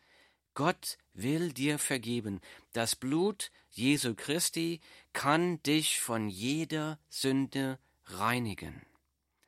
Gott 0.55 0.98
will 1.14 1.53
dir 1.53 1.79
vergeben. 1.79 2.40
Das 2.72 2.94
Blut 2.94 3.51
Jesu 3.70 4.14
Christi 4.14 4.81
kann 5.14 5.62
dich 5.62 5.98
von 5.98 6.29
jeder 6.29 6.98
Sünde 7.09 7.79
reinigen. 8.18 8.83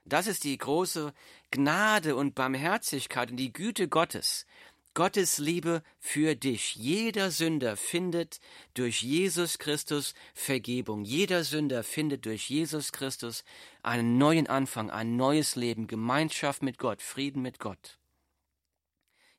Das 0.04 0.26
ist 0.26 0.44
die 0.44 0.58
große 0.58 1.14
Gnade 1.50 2.16
und 2.16 2.34
Barmherzigkeit 2.34 3.30
und 3.30 3.38
die 3.38 3.52
Güte 3.52 3.88
Gottes, 3.88 4.44
Gottes 4.92 5.38
Liebe 5.38 5.82
für 5.98 6.36
dich. 6.36 6.76
Jeder 6.76 7.30
Sünder 7.30 7.76
findet 7.76 8.38
durch 8.74 9.02
Jesus 9.02 9.58
Christus 9.58 10.14
Vergebung. 10.34 11.04
Jeder 11.04 11.42
Sünder 11.42 11.82
findet 11.82 12.26
durch 12.26 12.48
Jesus 12.48 12.92
Christus 12.92 13.44
einen 13.82 14.18
neuen 14.18 14.46
Anfang, 14.46 14.90
ein 14.90 15.16
neues 15.16 15.56
Leben, 15.56 15.88
Gemeinschaft 15.88 16.62
mit 16.62 16.78
Gott, 16.78 17.02
Frieden 17.02 17.42
mit 17.42 17.58
Gott. 17.58 17.98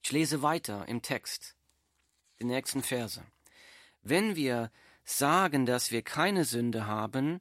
Ich 0.03 0.11
lese 0.11 0.41
weiter 0.41 0.87
im 0.87 1.01
Text, 1.01 1.55
die 2.39 2.45
nächsten 2.45 2.83
Verse. 2.83 3.23
Wenn 4.01 4.35
wir 4.35 4.71
sagen, 5.05 5.65
dass 5.65 5.89
wir 5.91 6.01
keine 6.01 6.43
Sünde 6.43 6.85
haben, 6.85 7.39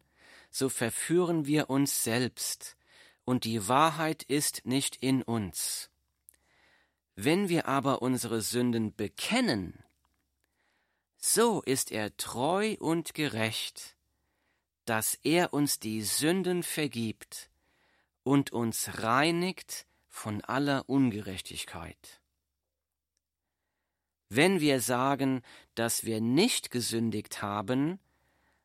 so 0.54 0.68
verführen 0.68 1.46
wir 1.46 1.68
uns 1.68 2.04
selbst, 2.04 2.76
und 3.24 3.42
die 3.42 3.66
Wahrheit 3.66 4.22
ist 4.22 4.64
nicht 4.64 4.96
in 4.96 5.22
uns. 5.22 5.90
Wenn 7.16 7.48
wir 7.48 7.66
aber 7.66 8.02
unsere 8.02 8.40
Sünden 8.40 8.94
bekennen, 8.94 9.82
so 11.16 11.60
ist 11.62 11.90
er 11.90 12.16
treu 12.16 12.76
und 12.78 13.14
gerecht, 13.14 13.96
dass 14.84 15.18
er 15.24 15.52
uns 15.52 15.80
die 15.80 16.02
Sünden 16.02 16.62
vergibt 16.62 17.50
und 18.22 18.52
uns 18.52 19.02
reinigt 19.02 19.86
von 20.08 20.40
aller 20.42 20.88
Ungerechtigkeit. 20.88 22.20
Wenn 24.28 24.60
wir 24.60 24.80
sagen, 24.80 25.42
dass 25.74 26.04
wir 26.04 26.20
nicht 26.20 26.70
gesündigt 26.70 27.42
haben, 27.42 27.98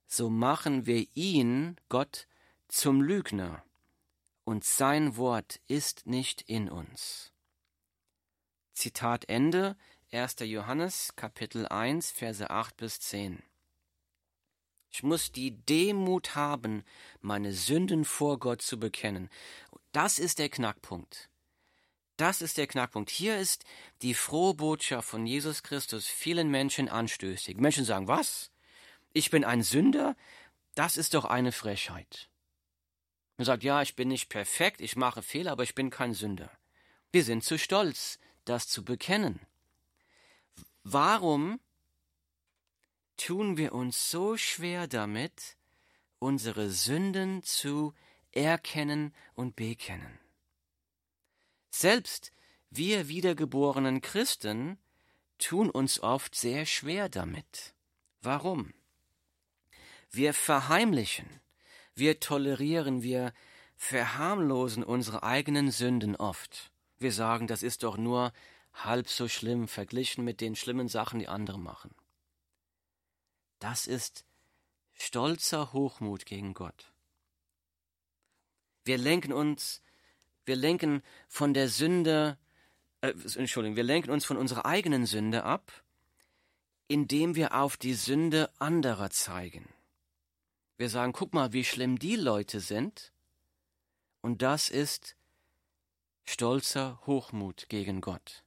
so 0.09 0.29
machen 0.29 0.87
wir 0.87 1.05
ihn, 1.13 1.77
Gott, 1.87 2.27
zum 2.67 3.01
Lügner, 3.01 3.63
und 4.43 4.65
sein 4.65 5.15
Wort 5.15 5.61
ist 5.67 6.07
nicht 6.07 6.41
in 6.41 6.67
uns. 6.69 7.31
Zitat 8.73 9.29
Ende 9.29 9.77
1. 10.11 10.37
Johannes 10.39 11.15
Kapitel 11.15 11.67
1 11.67 12.09
Verse 12.09 12.49
8 12.49 12.75
bis 12.75 12.99
10. 13.01 13.43
Ich 14.89 15.03
muss 15.03 15.31
die 15.31 15.51
Demut 15.51 16.35
haben, 16.35 16.83
meine 17.21 17.53
Sünden 17.53 18.03
vor 18.03 18.39
Gott 18.39 18.63
zu 18.63 18.79
bekennen. 18.79 19.29
Das 19.91 20.17
ist 20.17 20.39
der 20.39 20.49
Knackpunkt. 20.49 21.29
Das 22.17 22.41
ist 22.41 22.57
der 22.57 22.65
Knackpunkt. 22.65 23.11
Hier 23.11 23.37
ist 23.37 23.63
die 24.01 24.15
frohe 24.15 24.55
Botschaft 24.55 25.07
von 25.07 25.27
Jesus 25.27 25.61
Christus 25.61 26.07
vielen 26.07 26.49
Menschen 26.49 26.89
anstößig. 26.89 27.57
Menschen 27.57 27.85
sagen, 27.85 28.07
was? 28.07 28.49
Ich 29.13 29.31
bin 29.31 29.43
ein 29.43 29.63
Sünder? 29.63 30.15
Das 30.75 30.97
ist 30.97 31.13
doch 31.13 31.25
eine 31.25 31.51
Frechheit. 31.51 32.29
Man 33.37 33.45
sagt, 33.45 33.63
ja, 33.63 33.81
ich 33.81 33.95
bin 33.95 34.09
nicht 34.09 34.29
perfekt, 34.29 34.81
ich 34.81 34.95
mache 34.95 35.21
Fehler, 35.21 35.51
aber 35.53 35.63
ich 35.63 35.75
bin 35.75 35.89
kein 35.89 36.13
Sünder. 36.13 36.51
Wir 37.11 37.23
sind 37.23 37.43
zu 37.43 37.57
stolz, 37.57 38.19
das 38.45 38.67
zu 38.67 38.83
bekennen. 38.83 39.39
Warum 40.83 41.59
tun 43.17 43.57
wir 43.57 43.73
uns 43.73 44.11
so 44.11 44.37
schwer 44.37 44.87
damit, 44.87 45.57
unsere 46.19 46.69
Sünden 46.69 47.43
zu 47.43 47.93
erkennen 48.31 49.13
und 49.35 49.55
bekennen? 49.55 50.19
Selbst 51.69 52.31
wir 52.69 53.07
wiedergeborenen 53.07 54.01
Christen 54.01 54.77
tun 55.37 55.69
uns 55.69 55.99
oft 55.99 56.35
sehr 56.35 56.65
schwer 56.65 57.09
damit. 57.09 57.73
Warum? 58.21 58.73
Wir 60.11 60.33
verheimlichen, 60.33 61.27
wir 61.95 62.19
tolerieren, 62.19 63.03
wir 63.03 63.33
verharmlosen 63.77 64.83
unsere 64.83 65.23
eigenen 65.23 65.71
Sünden 65.71 66.15
oft. 66.15 66.71
Wir 66.97 67.11
sagen, 67.11 67.47
das 67.47 67.63
ist 67.63 67.83
doch 67.83 67.97
nur 67.97 68.33
halb 68.73 69.07
so 69.07 69.27
schlimm 69.27 69.67
verglichen 69.67 70.23
mit 70.23 70.41
den 70.41 70.55
schlimmen 70.55 70.87
Sachen, 70.87 71.19
die 71.19 71.27
andere 71.27 71.59
machen. 71.59 71.93
Das 73.59 73.87
ist 73.87 74.25
stolzer 74.93 75.73
Hochmut 75.73 76.25
gegen 76.25 76.53
Gott. 76.53 76.91
Wir 78.83 78.97
lenken 78.97 79.33
uns, 79.33 79.81
wir 80.45 80.55
lenken 80.55 81.03
von 81.27 81.53
der 81.53 81.69
Sünde 81.69 82.37
äh, 83.01 83.13
Entschuldigung, 83.35 83.75
wir 83.75 83.83
lenken 83.83 84.11
uns 84.11 84.25
von 84.25 84.37
unserer 84.37 84.65
eigenen 84.65 85.05
Sünde 85.05 85.43
ab, 85.43 85.71
indem 86.87 87.35
wir 87.35 87.55
auf 87.55 87.77
die 87.77 87.93
Sünde 87.93 88.49
anderer 88.59 89.09
zeigen. 89.09 89.67
Wir 90.79 90.89
sagen, 90.89 91.11
guck 91.11 91.33
mal, 91.33 91.51
wie 91.51 91.65
schlimm 91.65 91.99
die 91.99 92.15
Leute 92.15 92.61
sind, 92.61 93.11
und 94.21 94.41
das 94.41 94.69
ist 94.69 95.17
stolzer 96.23 97.01
Hochmut 97.05 97.67
gegen 97.67 97.99
Gott. 97.99 98.45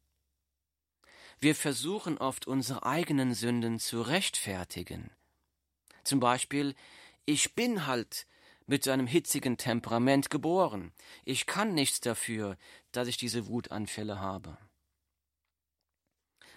Wir 1.41 1.55
versuchen 1.55 2.17
oft 2.17 2.47
unsere 2.47 2.85
eigenen 2.87 3.35
Sünden 3.35 3.79
zu 3.79 4.01
rechtfertigen. 4.01 5.11
Zum 6.05 6.21
Beispiel, 6.21 6.75
ich 7.27 7.55
bin 7.55 7.87
halt 7.87 8.27
mit 8.67 8.89
einem 8.89 9.07
hitzigen 9.07 9.59
Temperament 9.59 10.31
geboren. 10.31 10.95
Ich 11.27 11.45
kann 11.45 11.75
nichts 11.75 12.01
dafür, 12.01 12.57
dass 12.93 13.09
ich 13.09 13.19
diese 13.19 13.47
Wutanfälle 13.47 14.21
habe. 14.21 14.57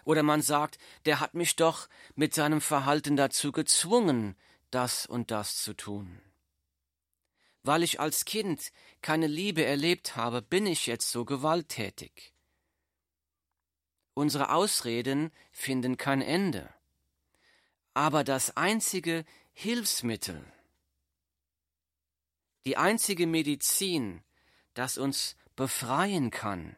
Oder 0.06 0.24
man 0.24 0.42
sagt, 0.42 0.78
der 1.04 1.20
hat 1.20 1.34
mich 1.34 1.58
doch 1.58 1.90
mit 2.16 2.34
seinem 2.34 2.62
Verhalten 2.62 3.18
dazu 3.18 3.52
gezwungen, 3.52 4.38
das 4.76 5.06
und 5.06 5.32
das 5.32 5.64
zu 5.64 5.74
tun. 5.74 6.20
Weil 7.64 7.82
ich 7.82 8.02
als 8.02 8.26
Kind 8.26 8.74
keine 9.02 9.28
Liebe 9.28 9.64
erlebt 9.64 10.18
habe, 10.18 10.42
bin 10.42 10.68
ich 10.68 10.86
jetzt 10.86 11.10
so 11.10 11.24
gewalttätig. 11.24 12.34
Unsere 14.14 14.52
Ausreden 14.52 15.32
finden 15.52 15.96
kein 15.96 16.22
Ende. 16.22 16.70
Aber 17.94 18.26
das 18.26 18.58
einzige 18.58 19.24
Hilfsmittel, 19.54 20.46
die 22.66 22.76
einzige 22.76 23.28
Medizin, 23.28 24.24
das 24.74 24.98
uns 24.98 25.38
befreien 25.56 26.32
kann, 26.32 26.76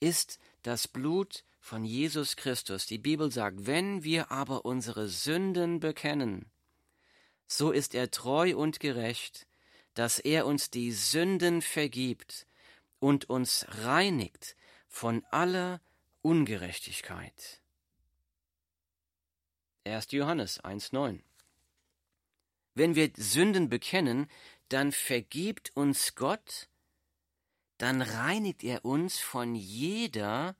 ist 0.00 0.38
das 0.62 0.88
Blut 0.88 1.44
von 1.60 1.84
Jesus 1.84 2.36
Christus. 2.36 2.86
Die 2.86 2.98
Bibel 2.98 3.30
sagt, 3.30 3.66
wenn 3.66 4.04
wir 4.04 4.30
aber 4.30 4.64
unsere 4.64 5.08
Sünden 5.08 5.80
bekennen, 5.80 6.50
so 7.48 7.72
ist 7.72 7.94
er 7.94 8.10
treu 8.10 8.54
und 8.56 8.78
gerecht, 8.78 9.46
dass 9.94 10.20
er 10.20 10.46
uns 10.46 10.70
die 10.70 10.92
Sünden 10.92 11.62
vergibt 11.62 12.46
und 13.00 13.28
uns 13.28 13.66
reinigt 13.82 14.54
von 14.86 15.24
aller 15.30 15.80
Ungerechtigkeit. 16.22 17.60
1. 19.84 20.12
Johannes 20.12 20.62
1.9 20.62 21.20
Wenn 22.74 22.94
wir 22.94 23.10
Sünden 23.16 23.68
bekennen, 23.68 24.30
dann 24.68 24.92
vergibt 24.92 25.74
uns 25.74 26.14
Gott, 26.14 26.68
dann 27.78 28.02
reinigt 28.02 28.62
er 28.62 28.84
uns 28.84 29.18
von 29.18 29.54
jeder 29.54 30.54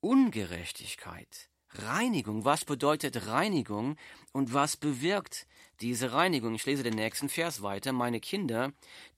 Ungerechtigkeit. 0.00 1.50
Reinigung, 1.70 2.44
was 2.44 2.64
bedeutet 2.64 3.26
Reinigung 3.26 3.96
und 4.32 4.52
was 4.52 4.76
bewirkt 4.76 5.46
diese 5.80 6.12
Reinigung? 6.12 6.54
Ich 6.54 6.66
lese 6.66 6.82
den 6.82 6.94
nächsten 6.94 7.28
Vers 7.28 7.62
weiter. 7.62 7.92
Meine 7.92 8.20
Kinder, 8.20 8.72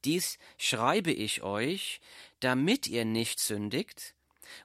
dies 0.05 0.38
schreibe 0.57 1.12
ich 1.12 1.42
euch, 1.42 2.01
damit 2.40 2.87
ihr 2.87 3.05
nicht 3.05 3.40
sündigt. 3.40 4.14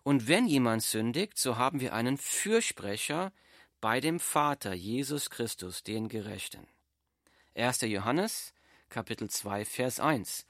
Und 0.04 0.28
wenn 0.28 0.48
jemand 0.48 0.84
sündigt, 0.84 1.38
so 1.38 1.58
haben 1.58 1.80
wir 1.80 1.94
einen 1.94 2.18
Fürsprecher 2.18 3.34
bei 3.82 4.00
dem 4.00 4.20
Vater, 4.20 4.74
Jesus 4.74 5.30
Christus, 5.30 5.84
den 5.84 6.08
Gerechten. 6.08 6.68
1. 7.56 7.82
Johannes 7.82 8.54
Kapitel 8.94 9.30
2, 9.30 9.66
Vers 9.66 10.00
1. 10.00 10.46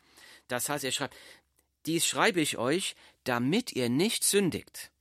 Das 0.49 0.67
heißt, 0.69 0.84
er 0.84 0.91
schreibt, 0.91 1.15
dies 1.86 2.06
schreibe 2.06 2.41
ich 2.41 2.58
euch, 2.58 2.95
damit 3.23 3.71
ihr 3.71 3.89
nicht 3.89 4.23
sündigt. 4.23 4.91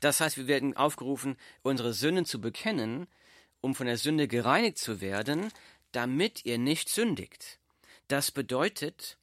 Das 0.00 0.20
heißt, 0.20 0.36
wir 0.36 0.46
werden 0.46 0.76
aufgerufen, 0.76 1.36
unsere 1.62 1.94
Sünden 1.94 2.26
zu 2.26 2.40
bekennen, 2.40 3.08
um 3.64 3.74
von 3.74 3.86
der 3.86 3.96
Sünde 3.96 4.28
gereinigt 4.28 4.76
zu 4.76 5.00
werden, 5.00 5.50
damit 5.90 6.44
ihr 6.44 6.58
nicht 6.58 6.90
sündigt. 6.90 7.58
Das 8.08 8.30
bedeutet, 8.30 9.16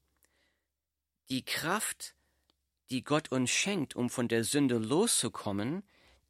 die 1.30 1.46
Kraft, 1.46 2.16
die 2.90 3.04
Gott 3.04 3.32
uns 3.32 3.52
schenkt, 3.52 3.96
um 3.96 4.10
von 4.10 4.28
der 4.28 4.44
Sünde 4.44 4.80
loszukommen, 4.80 5.84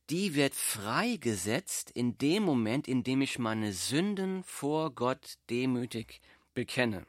die 0.10 0.36
wird 0.36 0.54
freigesetzt 0.54 1.90
in 1.90 2.18
dem 2.18 2.44
Moment, 2.44 2.86
in 2.86 3.04
dem 3.04 3.22
ich 3.22 3.40
meine 3.40 3.72
Sünden 3.72 4.44
vor 4.44 4.94
Gott 4.94 5.38
demütig 5.50 6.20
bekenne. 6.54 7.06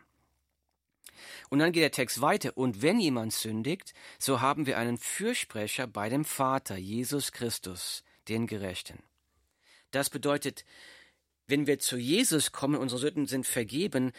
Und 1.50 1.58
dann 1.58 1.72
geht 1.72 1.82
der 1.82 1.90
Text 1.90 2.20
weiter. 2.20 2.56
Und 2.56 2.80
wenn 2.80 3.00
jemand 3.00 3.32
sündigt, 3.32 3.92
so 4.20 4.40
haben 4.40 4.66
wir 4.66 4.78
einen 4.78 4.98
Fürsprecher 4.98 5.88
bei 5.88 6.08
dem 6.08 6.24
Vater, 6.24 6.76
Jesus 6.76 7.32
Christus, 7.32 8.04
den 8.28 8.46
Gerechten. 8.46 9.02
Das 9.92 10.10
bedeutet, 10.10 10.64
wenn 11.46 11.66
wir 11.66 11.78
zu 11.78 11.96
Jesus 11.96 12.50
kommen, 12.50 12.76
unsere 12.76 13.00
Sünden 13.00 13.26
sind 13.26 13.46
vergeben, 13.46 14.12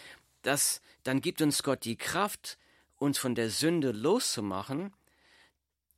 das, 0.43 0.81
dann 1.03 1.19
gibt 1.19 1.41
uns 1.41 1.63
Gott 1.63 1.83
die 1.83 1.97
Kraft, 1.97 2.57
uns 2.97 3.17
von 3.17 3.36
der 3.36 3.49
Sünde 3.49 3.91
loszumachen. 3.91 4.93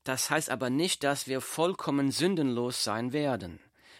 Das 0.03 0.29
heißt 0.29 0.49
aber 0.49 0.69
nicht, 0.69 1.03
dass 1.03 1.27
wir 1.27 1.41
vollkommen 1.41 2.11
sündenlos 2.11 2.83
sein 2.83 3.11
werden. 3.11 3.59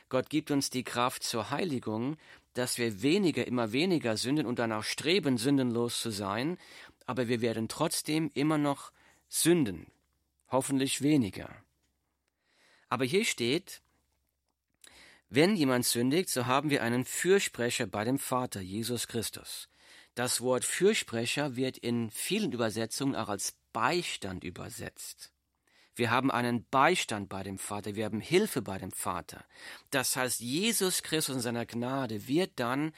Gott 0.10 0.30
gibt 0.30 0.52
uns 0.52 0.70
die 0.70 0.84
Kraft 0.84 1.24
zur 1.24 1.50
Heiligung, 1.50 2.18
dass 2.54 2.78
wir 2.78 3.02
weniger, 3.02 3.46
immer 3.46 3.72
weniger 3.72 4.18
sünden 4.18 4.46
und 4.46 4.60
danach 4.60 4.84
streben, 4.84 5.38
sündenlos 5.38 6.00
zu 6.00 6.10
sein, 6.10 6.58
aber 7.06 7.28
wir 7.28 7.42
werden 7.42 7.68
trotzdem 7.68 8.32
immer 8.34 8.58
noch 8.58 8.92
sünden, 9.28 9.88
hoffentlich 10.50 11.02
weniger. 11.02 11.54
Aber 12.88 13.04
hier 13.04 13.26
steht, 13.26 13.82
wenn 15.36 15.56
jemand 15.56 15.86
sündigt, 15.86 16.30
so 16.30 16.46
haben 16.46 16.70
wir 16.70 16.82
einen 16.82 17.06
Fürsprecher 17.06 17.88
bei 17.88 18.04
dem 18.04 18.18
Vater, 18.18 18.62
Jesus 18.62 19.08
Christus. 19.08 19.68
Das 20.16 20.40
Wort 20.40 20.64
Fürsprecher 20.64 21.58
wird 21.58 21.78
in 21.78 22.10
vielen 22.10 22.54
Übersetzungen 22.54 23.16
auch 23.16 23.28
als 23.28 23.54
Beistand 23.74 24.46
übersetzt. 24.46 25.34
Wir 25.94 26.10
haben 26.10 26.32
einen 26.32 26.66
Beistand 26.70 27.30
bei 27.30 27.44
dem 27.44 27.58
Vater, 27.58 27.96
wir 27.96 28.06
haben 28.06 28.22
Hilfe 28.22 28.62
bei 28.62 28.78
dem 28.78 28.92
Vater. 28.92 29.46
Das 29.92 30.16
heißt, 30.16 30.40
Jesus 30.40 31.04
Christus 31.04 31.36
in 31.36 31.42
seiner 31.42 31.66
Gnade 31.66 32.28
wird 32.28 32.52
dann 32.56 32.94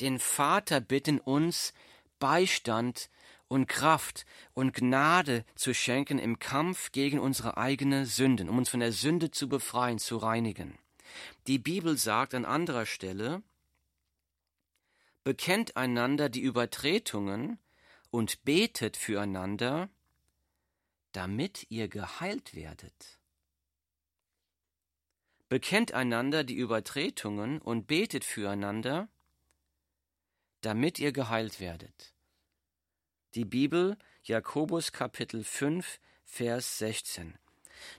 den 0.00 0.18
Vater 0.18 0.80
bitten, 0.80 1.20
uns 1.20 1.72
Beistand 2.18 3.10
und 3.48 3.66
Kraft 3.66 4.24
und 4.52 4.74
Gnade 4.74 5.44
zu 5.54 5.74
schenken 5.74 6.18
im 6.18 6.38
Kampf 6.38 6.92
gegen 6.92 7.18
unsere 7.18 7.56
eigenen 7.56 8.06
Sünden, 8.06 8.48
um 8.48 8.58
uns 8.58 8.70
von 8.70 8.80
der 8.80 8.92
Sünde 8.92 9.30
zu 9.30 9.48
befreien, 9.48 9.98
zu 9.98 10.16
reinigen. 10.16 10.78
Die 11.46 11.58
Bibel 11.58 11.96
sagt 11.96 12.34
an 12.34 12.44
anderer 12.44 12.86
Stelle, 12.86 13.42
bekennt 15.24 15.76
einander 15.76 16.28
die 16.28 16.42
Übertretungen 16.42 17.58
und 18.10 18.44
betet 18.44 18.96
füreinander, 18.96 19.88
damit 21.12 21.66
ihr 21.70 21.88
geheilt 21.88 22.54
werdet. 22.54 23.18
Bekennt 25.48 25.92
einander 25.92 26.44
die 26.44 26.56
Übertretungen 26.56 27.60
und 27.60 27.86
betet 27.86 28.24
füreinander, 28.24 29.08
damit 30.60 30.98
ihr 30.98 31.12
geheilt 31.12 31.60
werdet. 31.60 32.14
Die 33.34 33.44
Bibel, 33.44 33.96
Jakobus 34.22 34.92
Kapitel 34.92 35.44
5, 35.44 36.00
Vers 36.24 36.78
16. 36.78 37.38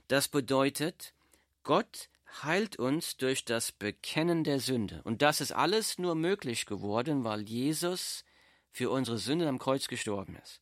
Das 0.08 0.28
bedeutet, 0.28 1.14
Gott 1.62 2.08
heilt 2.42 2.76
uns 2.78 3.16
durch 3.16 3.44
das 3.44 3.72
Bekennen 3.72 4.44
der 4.44 4.60
Sünde. 4.60 5.00
Und 5.04 5.22
das 5.22 5.40
ist 5.40 5.52
alles 5.52 5.98
nur 5.98 6.14
möglich 6.14 6.66
geworden, 6.66 7.24
weil 7.24 7.42
Jesus 7.42 8.24
für 8.70 8.90
unsere 8.90 9.18
Sünden 9.18 9.48
am 9.48 9.58
Kreuz 9.58 9.88
gestorben 9.88 10.36
ist. 10.42 10.60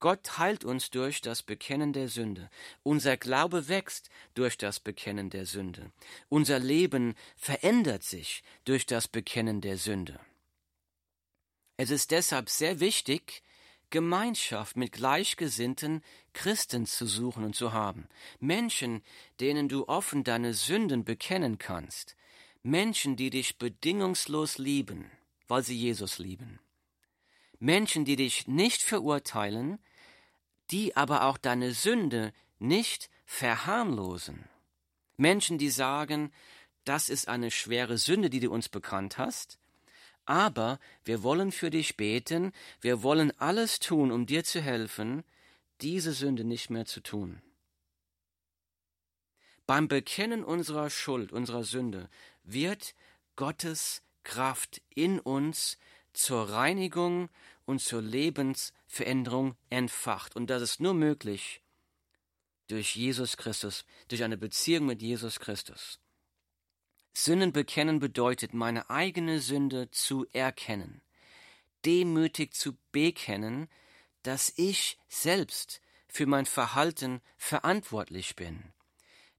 Gott 0.00 0.38
heilt 0.38 0.64
uns 0.64 0.90
durch 0.90 1.20
das 1.20 1.42
Bekennen 1.42 1.92
der 1.92 2.08
Sünde. 2.08 2.48
Unser 2.82 3.18
Glaube 3.18 3.68
wächst 3.68 4.08
durch 4.32 4.56
das 4.56 4.80
Bekennen 4.80 5.28
der 5.28 5.44
Sünde. 5.44 5.92
Unser 6.30 6.58
Leben 6.58 7.14
verändert 7.36 8.02
sich 8.02 8.42
durch 8.64 8.86
das 8.86 9.08
Bekennen 9.08 9.60
der 9.60 9.76
Sünde. 9.76 10.18
Es 11.76 11.90
ist 11.90 12.10
deshalb 12.10 12.48
sehr 12.48 12.80
wichtig, 12.80 13.42
Gemeinschaft 13.90 14.76
mit 14.76 14.92
gleichgesinnten 14.92 16.02
Christen 16.32 16.86
zu 16.86 17.06
suchen 17.06 17.44
und 17.44 17.54
zu 17.54 17.72
haben. 17.72 18.08
Menschen, 18.38 19.02
denen 19.40 19.68
du 19.68 19.88
offen 19.88 20.24
deine 20.24 20.54
Sünden 20.54 21.04
bekennen 21.04 21.58
kannst. 21.58 22.16
Menschen, 22.62 23.16
die 23.16 23.30
dich 23.30 23.58
bedingungslos 23.58 24.58
lieben, 24.58 25.10
weil 25.48 25.62
sie 25.62 25.76
Jesus 25.76 26.18
lieben. 26.18 26.60
Menschen, 27.58 28.04
die 28.04 28.16
dich 28.16 28.48
nicht 28.48 28.82
verurteilen, 28.82 29.78
die 30.70 30.96
aber 30.96 31.24
auch 31.24 31.38
deine 31.38 31.72
Sünde 31.72 32.32
nicht 32.58 33.10
verharmlosen. 33.24 34.48
Menschen, 35.16 35.58
die 35.58 35.70
sagen, 35.70 36.32
das 36.84 37.08
ist 37.08 37.28
eine 37.28 37.50
schwere 37.50 37.98
Sünde, 37.98 38.30
die 38.30 38.40
du 38.40 38.50
uns 38.50 38.68
bekannt 38.68 39.18
hast, 39.18 39.59
aber 40.30 40.78
wir 41.04 41.24
wollen 41.24 41.50
für 41.50 41.70
dich 41.70 41.96
beten, 41.96 42.52
wir 42.80 43.02
wollen 43.02 43.32
alles 43.40 43.80
tun, 43.80 44.12
um 44.12 44.26
dir 44.26 44.44
zu 44.44 44.60
helfen, 44.60 45.24
diese 45.80 46.12
Sünde 46.12 46.44
nicht 46.44 46.70
mehr 46.70 46.86
zu 46.86 47.00
tun. 47.00 47.42
Beim 49.66 49.88
Bekennen 49.88 50.44
unserer 50.44 50.88
Schuld, 50.88 51.32
unserer 51.32 51.64
Sünde, 51.64 52.08
wird 52.44 52.94
Gottes 53.34 54.02
Kraft 54.22 54.80
in 54.94 55.18
uns 55.18 55.78
zur 56.12 56.48
Reinigung 56.48 57.28
und 57.64 57.80
zur 57.80 58.00
Lebensveränderung 58.00 59.56
entfacht. 59.68 60.36
Und 60.36 60.48
das 60.48 60.62
ist 60.62 60.80
nur 60.80 60.94
möglich 60.94 61.60
durch 62.68 62.94
Jesus 62.94 63.36
Christus, 63.36 63.84
durch 64.06 64.22
eine 64.22 64.36
Beziehung 64.36 64.86
mit 64.86 65.02
Jesus 65.02 65.40
Christus. 65.40 65.98
Sünden 67.12 67.52
bekennen 67.52 67.98
bedeutet, 67.98 68.54
meine 68.54 68.88
eigene 68.90 69.40
Sünde 69.40 69.90
zu 69.90 70.26
erkennen, 70.32 71.02
demütig 71.84 72.54
zu 72.54 72.76
bekennen, 72.92 73.68
dass 74.22 74.52
ich 74.56 74.98
selbst 75.08 75.80
für 76.08 76.26
mein 76.26 76.46
Verhalten 76.46 77.20
verantwortlich 77.36 78.36
bin. 78.36 78.72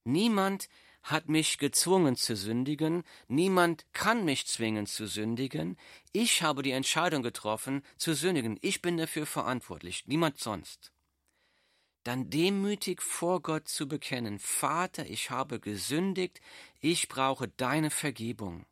Niemand 0.04 0.70
hat 1.04 1.30
mich 1.30 1.58
gezwungen 1.58 2.16
zu 2.16 2.36
sündigen, 2.36 3.04
niemand 3.28 3.86
kann 3.94 4.24
mich 4.24 4.46
zwingen 4.48 4.86
zu 4.86 5.08
sündigen, 5.08 5.78
ich 6.12 6.44
habe 6.44 6.62
die 6.62 6.72
Entscheidung 6.72 7.24
getroffen 7.24 7.84
zu 7.98 8.14
sündigen, 8.14 8.60
ich 8.62 8.82
bin 8.82 8.98
dafür 8.98 9.26
verantwortlich, 9.26 10.04
niemand 10.08 10.40
sonst. 10.40 10.92
Dann 12.04 12.30
demütig 12.30 13.02
vor 13.02 13.42
Gott 13.42 13.68
zu 13.68 13.88
bekennen, 13.88 14.40
Vater, 14.40 15.06
ich 15.06 15.30
habe 15.30 15.60
gesündigt, 15.60 16.42
ich 16.80 17.08
brauche 17.08 17.48
deine 17.48 17.92
Vergebung. 17.92 18.66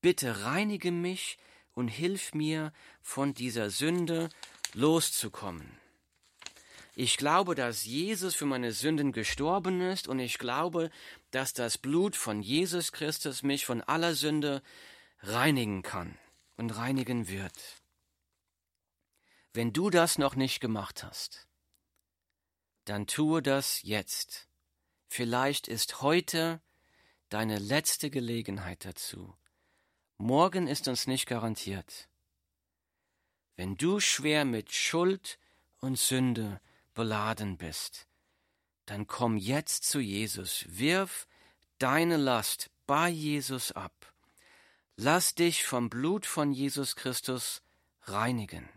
Bitte 0.00 0.44
reinige 0.44 0.90
mich 0.90 1.38
und 1.72 1.88
hilf 1.88 2.34
mir, 2.34 2.72
von 3.00 3.34
dieser 3.34 3.70
Sünde 3.70 4.28
loszukommen. 4.74 5.78
Ich 6.96 7.16
glaube, 7.16 7.54
dass 7.54 7.84
Jesus 7.84 8.34
für 8.34 8.46
meine 8.46 8.72
Sünden 8.72 9.12
gestorben 9.12 9.80
ist 9.80 10.06
und 10.06 10.20
ich 10.20 10.38
glaube, 10.38 10.90
dass 11.32 11.52
das 11.52 11.76
Blut 11.76 12.14
von 12.14 12.40
Jesus 12.40 12.92
Christus 12.92 13.42
mich 13.42 13.66
von 13.66 13.82
aller 13.82 14.14
Sünde 14.14 14.62
reinigen 15.20 15.82
kann 15.82 16.16
und 16.56 16.70
reinigen 16.76 17.28
wird. 17.28 17.58
Wenn 19.52 19.72
du 19.72 19.90
das 19.90 20.18
noch 20.18 20.36
nicht 20.36 20.60
gemacht 20.60 21.02
hast, 21.02 21.48
dann 22.84 23.06
tue 23.06 23.42
das 23.42 23.82
jetzt. 23.82 24.48
Vielleicht 25.08 25.68
ist 25.68 26.02
heute 26.02 26.60
deine 27.28 27.58
letzte 27.58 28.10
Gelegenheit 28.10 28.84
dazu. 28.84 29.34
Morgen 30.18 30.66
ist 30.66 30.88
uns 30.88 31.06
nicht 31.06 31.26
garantiert. 31.26 32.08
Wenn 33.56 33.76
du 33.76 34.00
schwer 34.00 34.44
mit 34.44 34.72
Schuld 34.72 35.38
und 35.78 35.98
Sünde 35.98 36.60
beladen 36.94 37.56
bist, 37.56 38.06
dann 38.86 39.06
komm 39.06 39.36
jetzt 39.36 39.84
zu 39.84 40.00
Jesus, 40.00 40.64
wirf 40.68 41.26
deine 41.78 42.16
Last 42.16 42.70
bei 42.86 43.08
Jesus 43.08 43.72
ab. 43.72 44.12
Lass 44.96 45.34
dich 45.34 45.64
vom 45.64 45.90
Blut 45.90 46.26
von 46.26 46.52
Jesus 46.52 46.94
Christus 46.94 47.62
reinigen. 48.02 48.68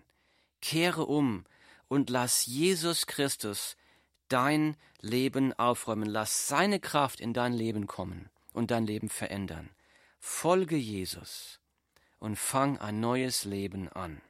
Kehre 0.62 1.06
um 1.06 1.46
und 1.88 2.10
lass 2.10 2.46
Jesus 2.46 3.06
Christus 3.06 3.78
dein 4.30 4.76
Leben 5.02 5.54
aufräumen. 5.54 6.08
Lass 6.08 6.48
seine 6.48 6.80
Kraft 6.80 7.20
in 7.20 7.34
dein 7.34 7.54
Leben 7.54 7.88
kommen 7.88 8.30
und 8.54 8.72
dein 8.72 8.86
Leben 8.86 9.10
verändern. 9.10 9.70
Folge 10.20 10.76
Jesus 10.76 11.60
und 12.20 12.38
fang 12.38 12.78
ein 12.78 13.00
neues 13.00 13.46
Leben 13.46 13.90
an. 13.90 14.22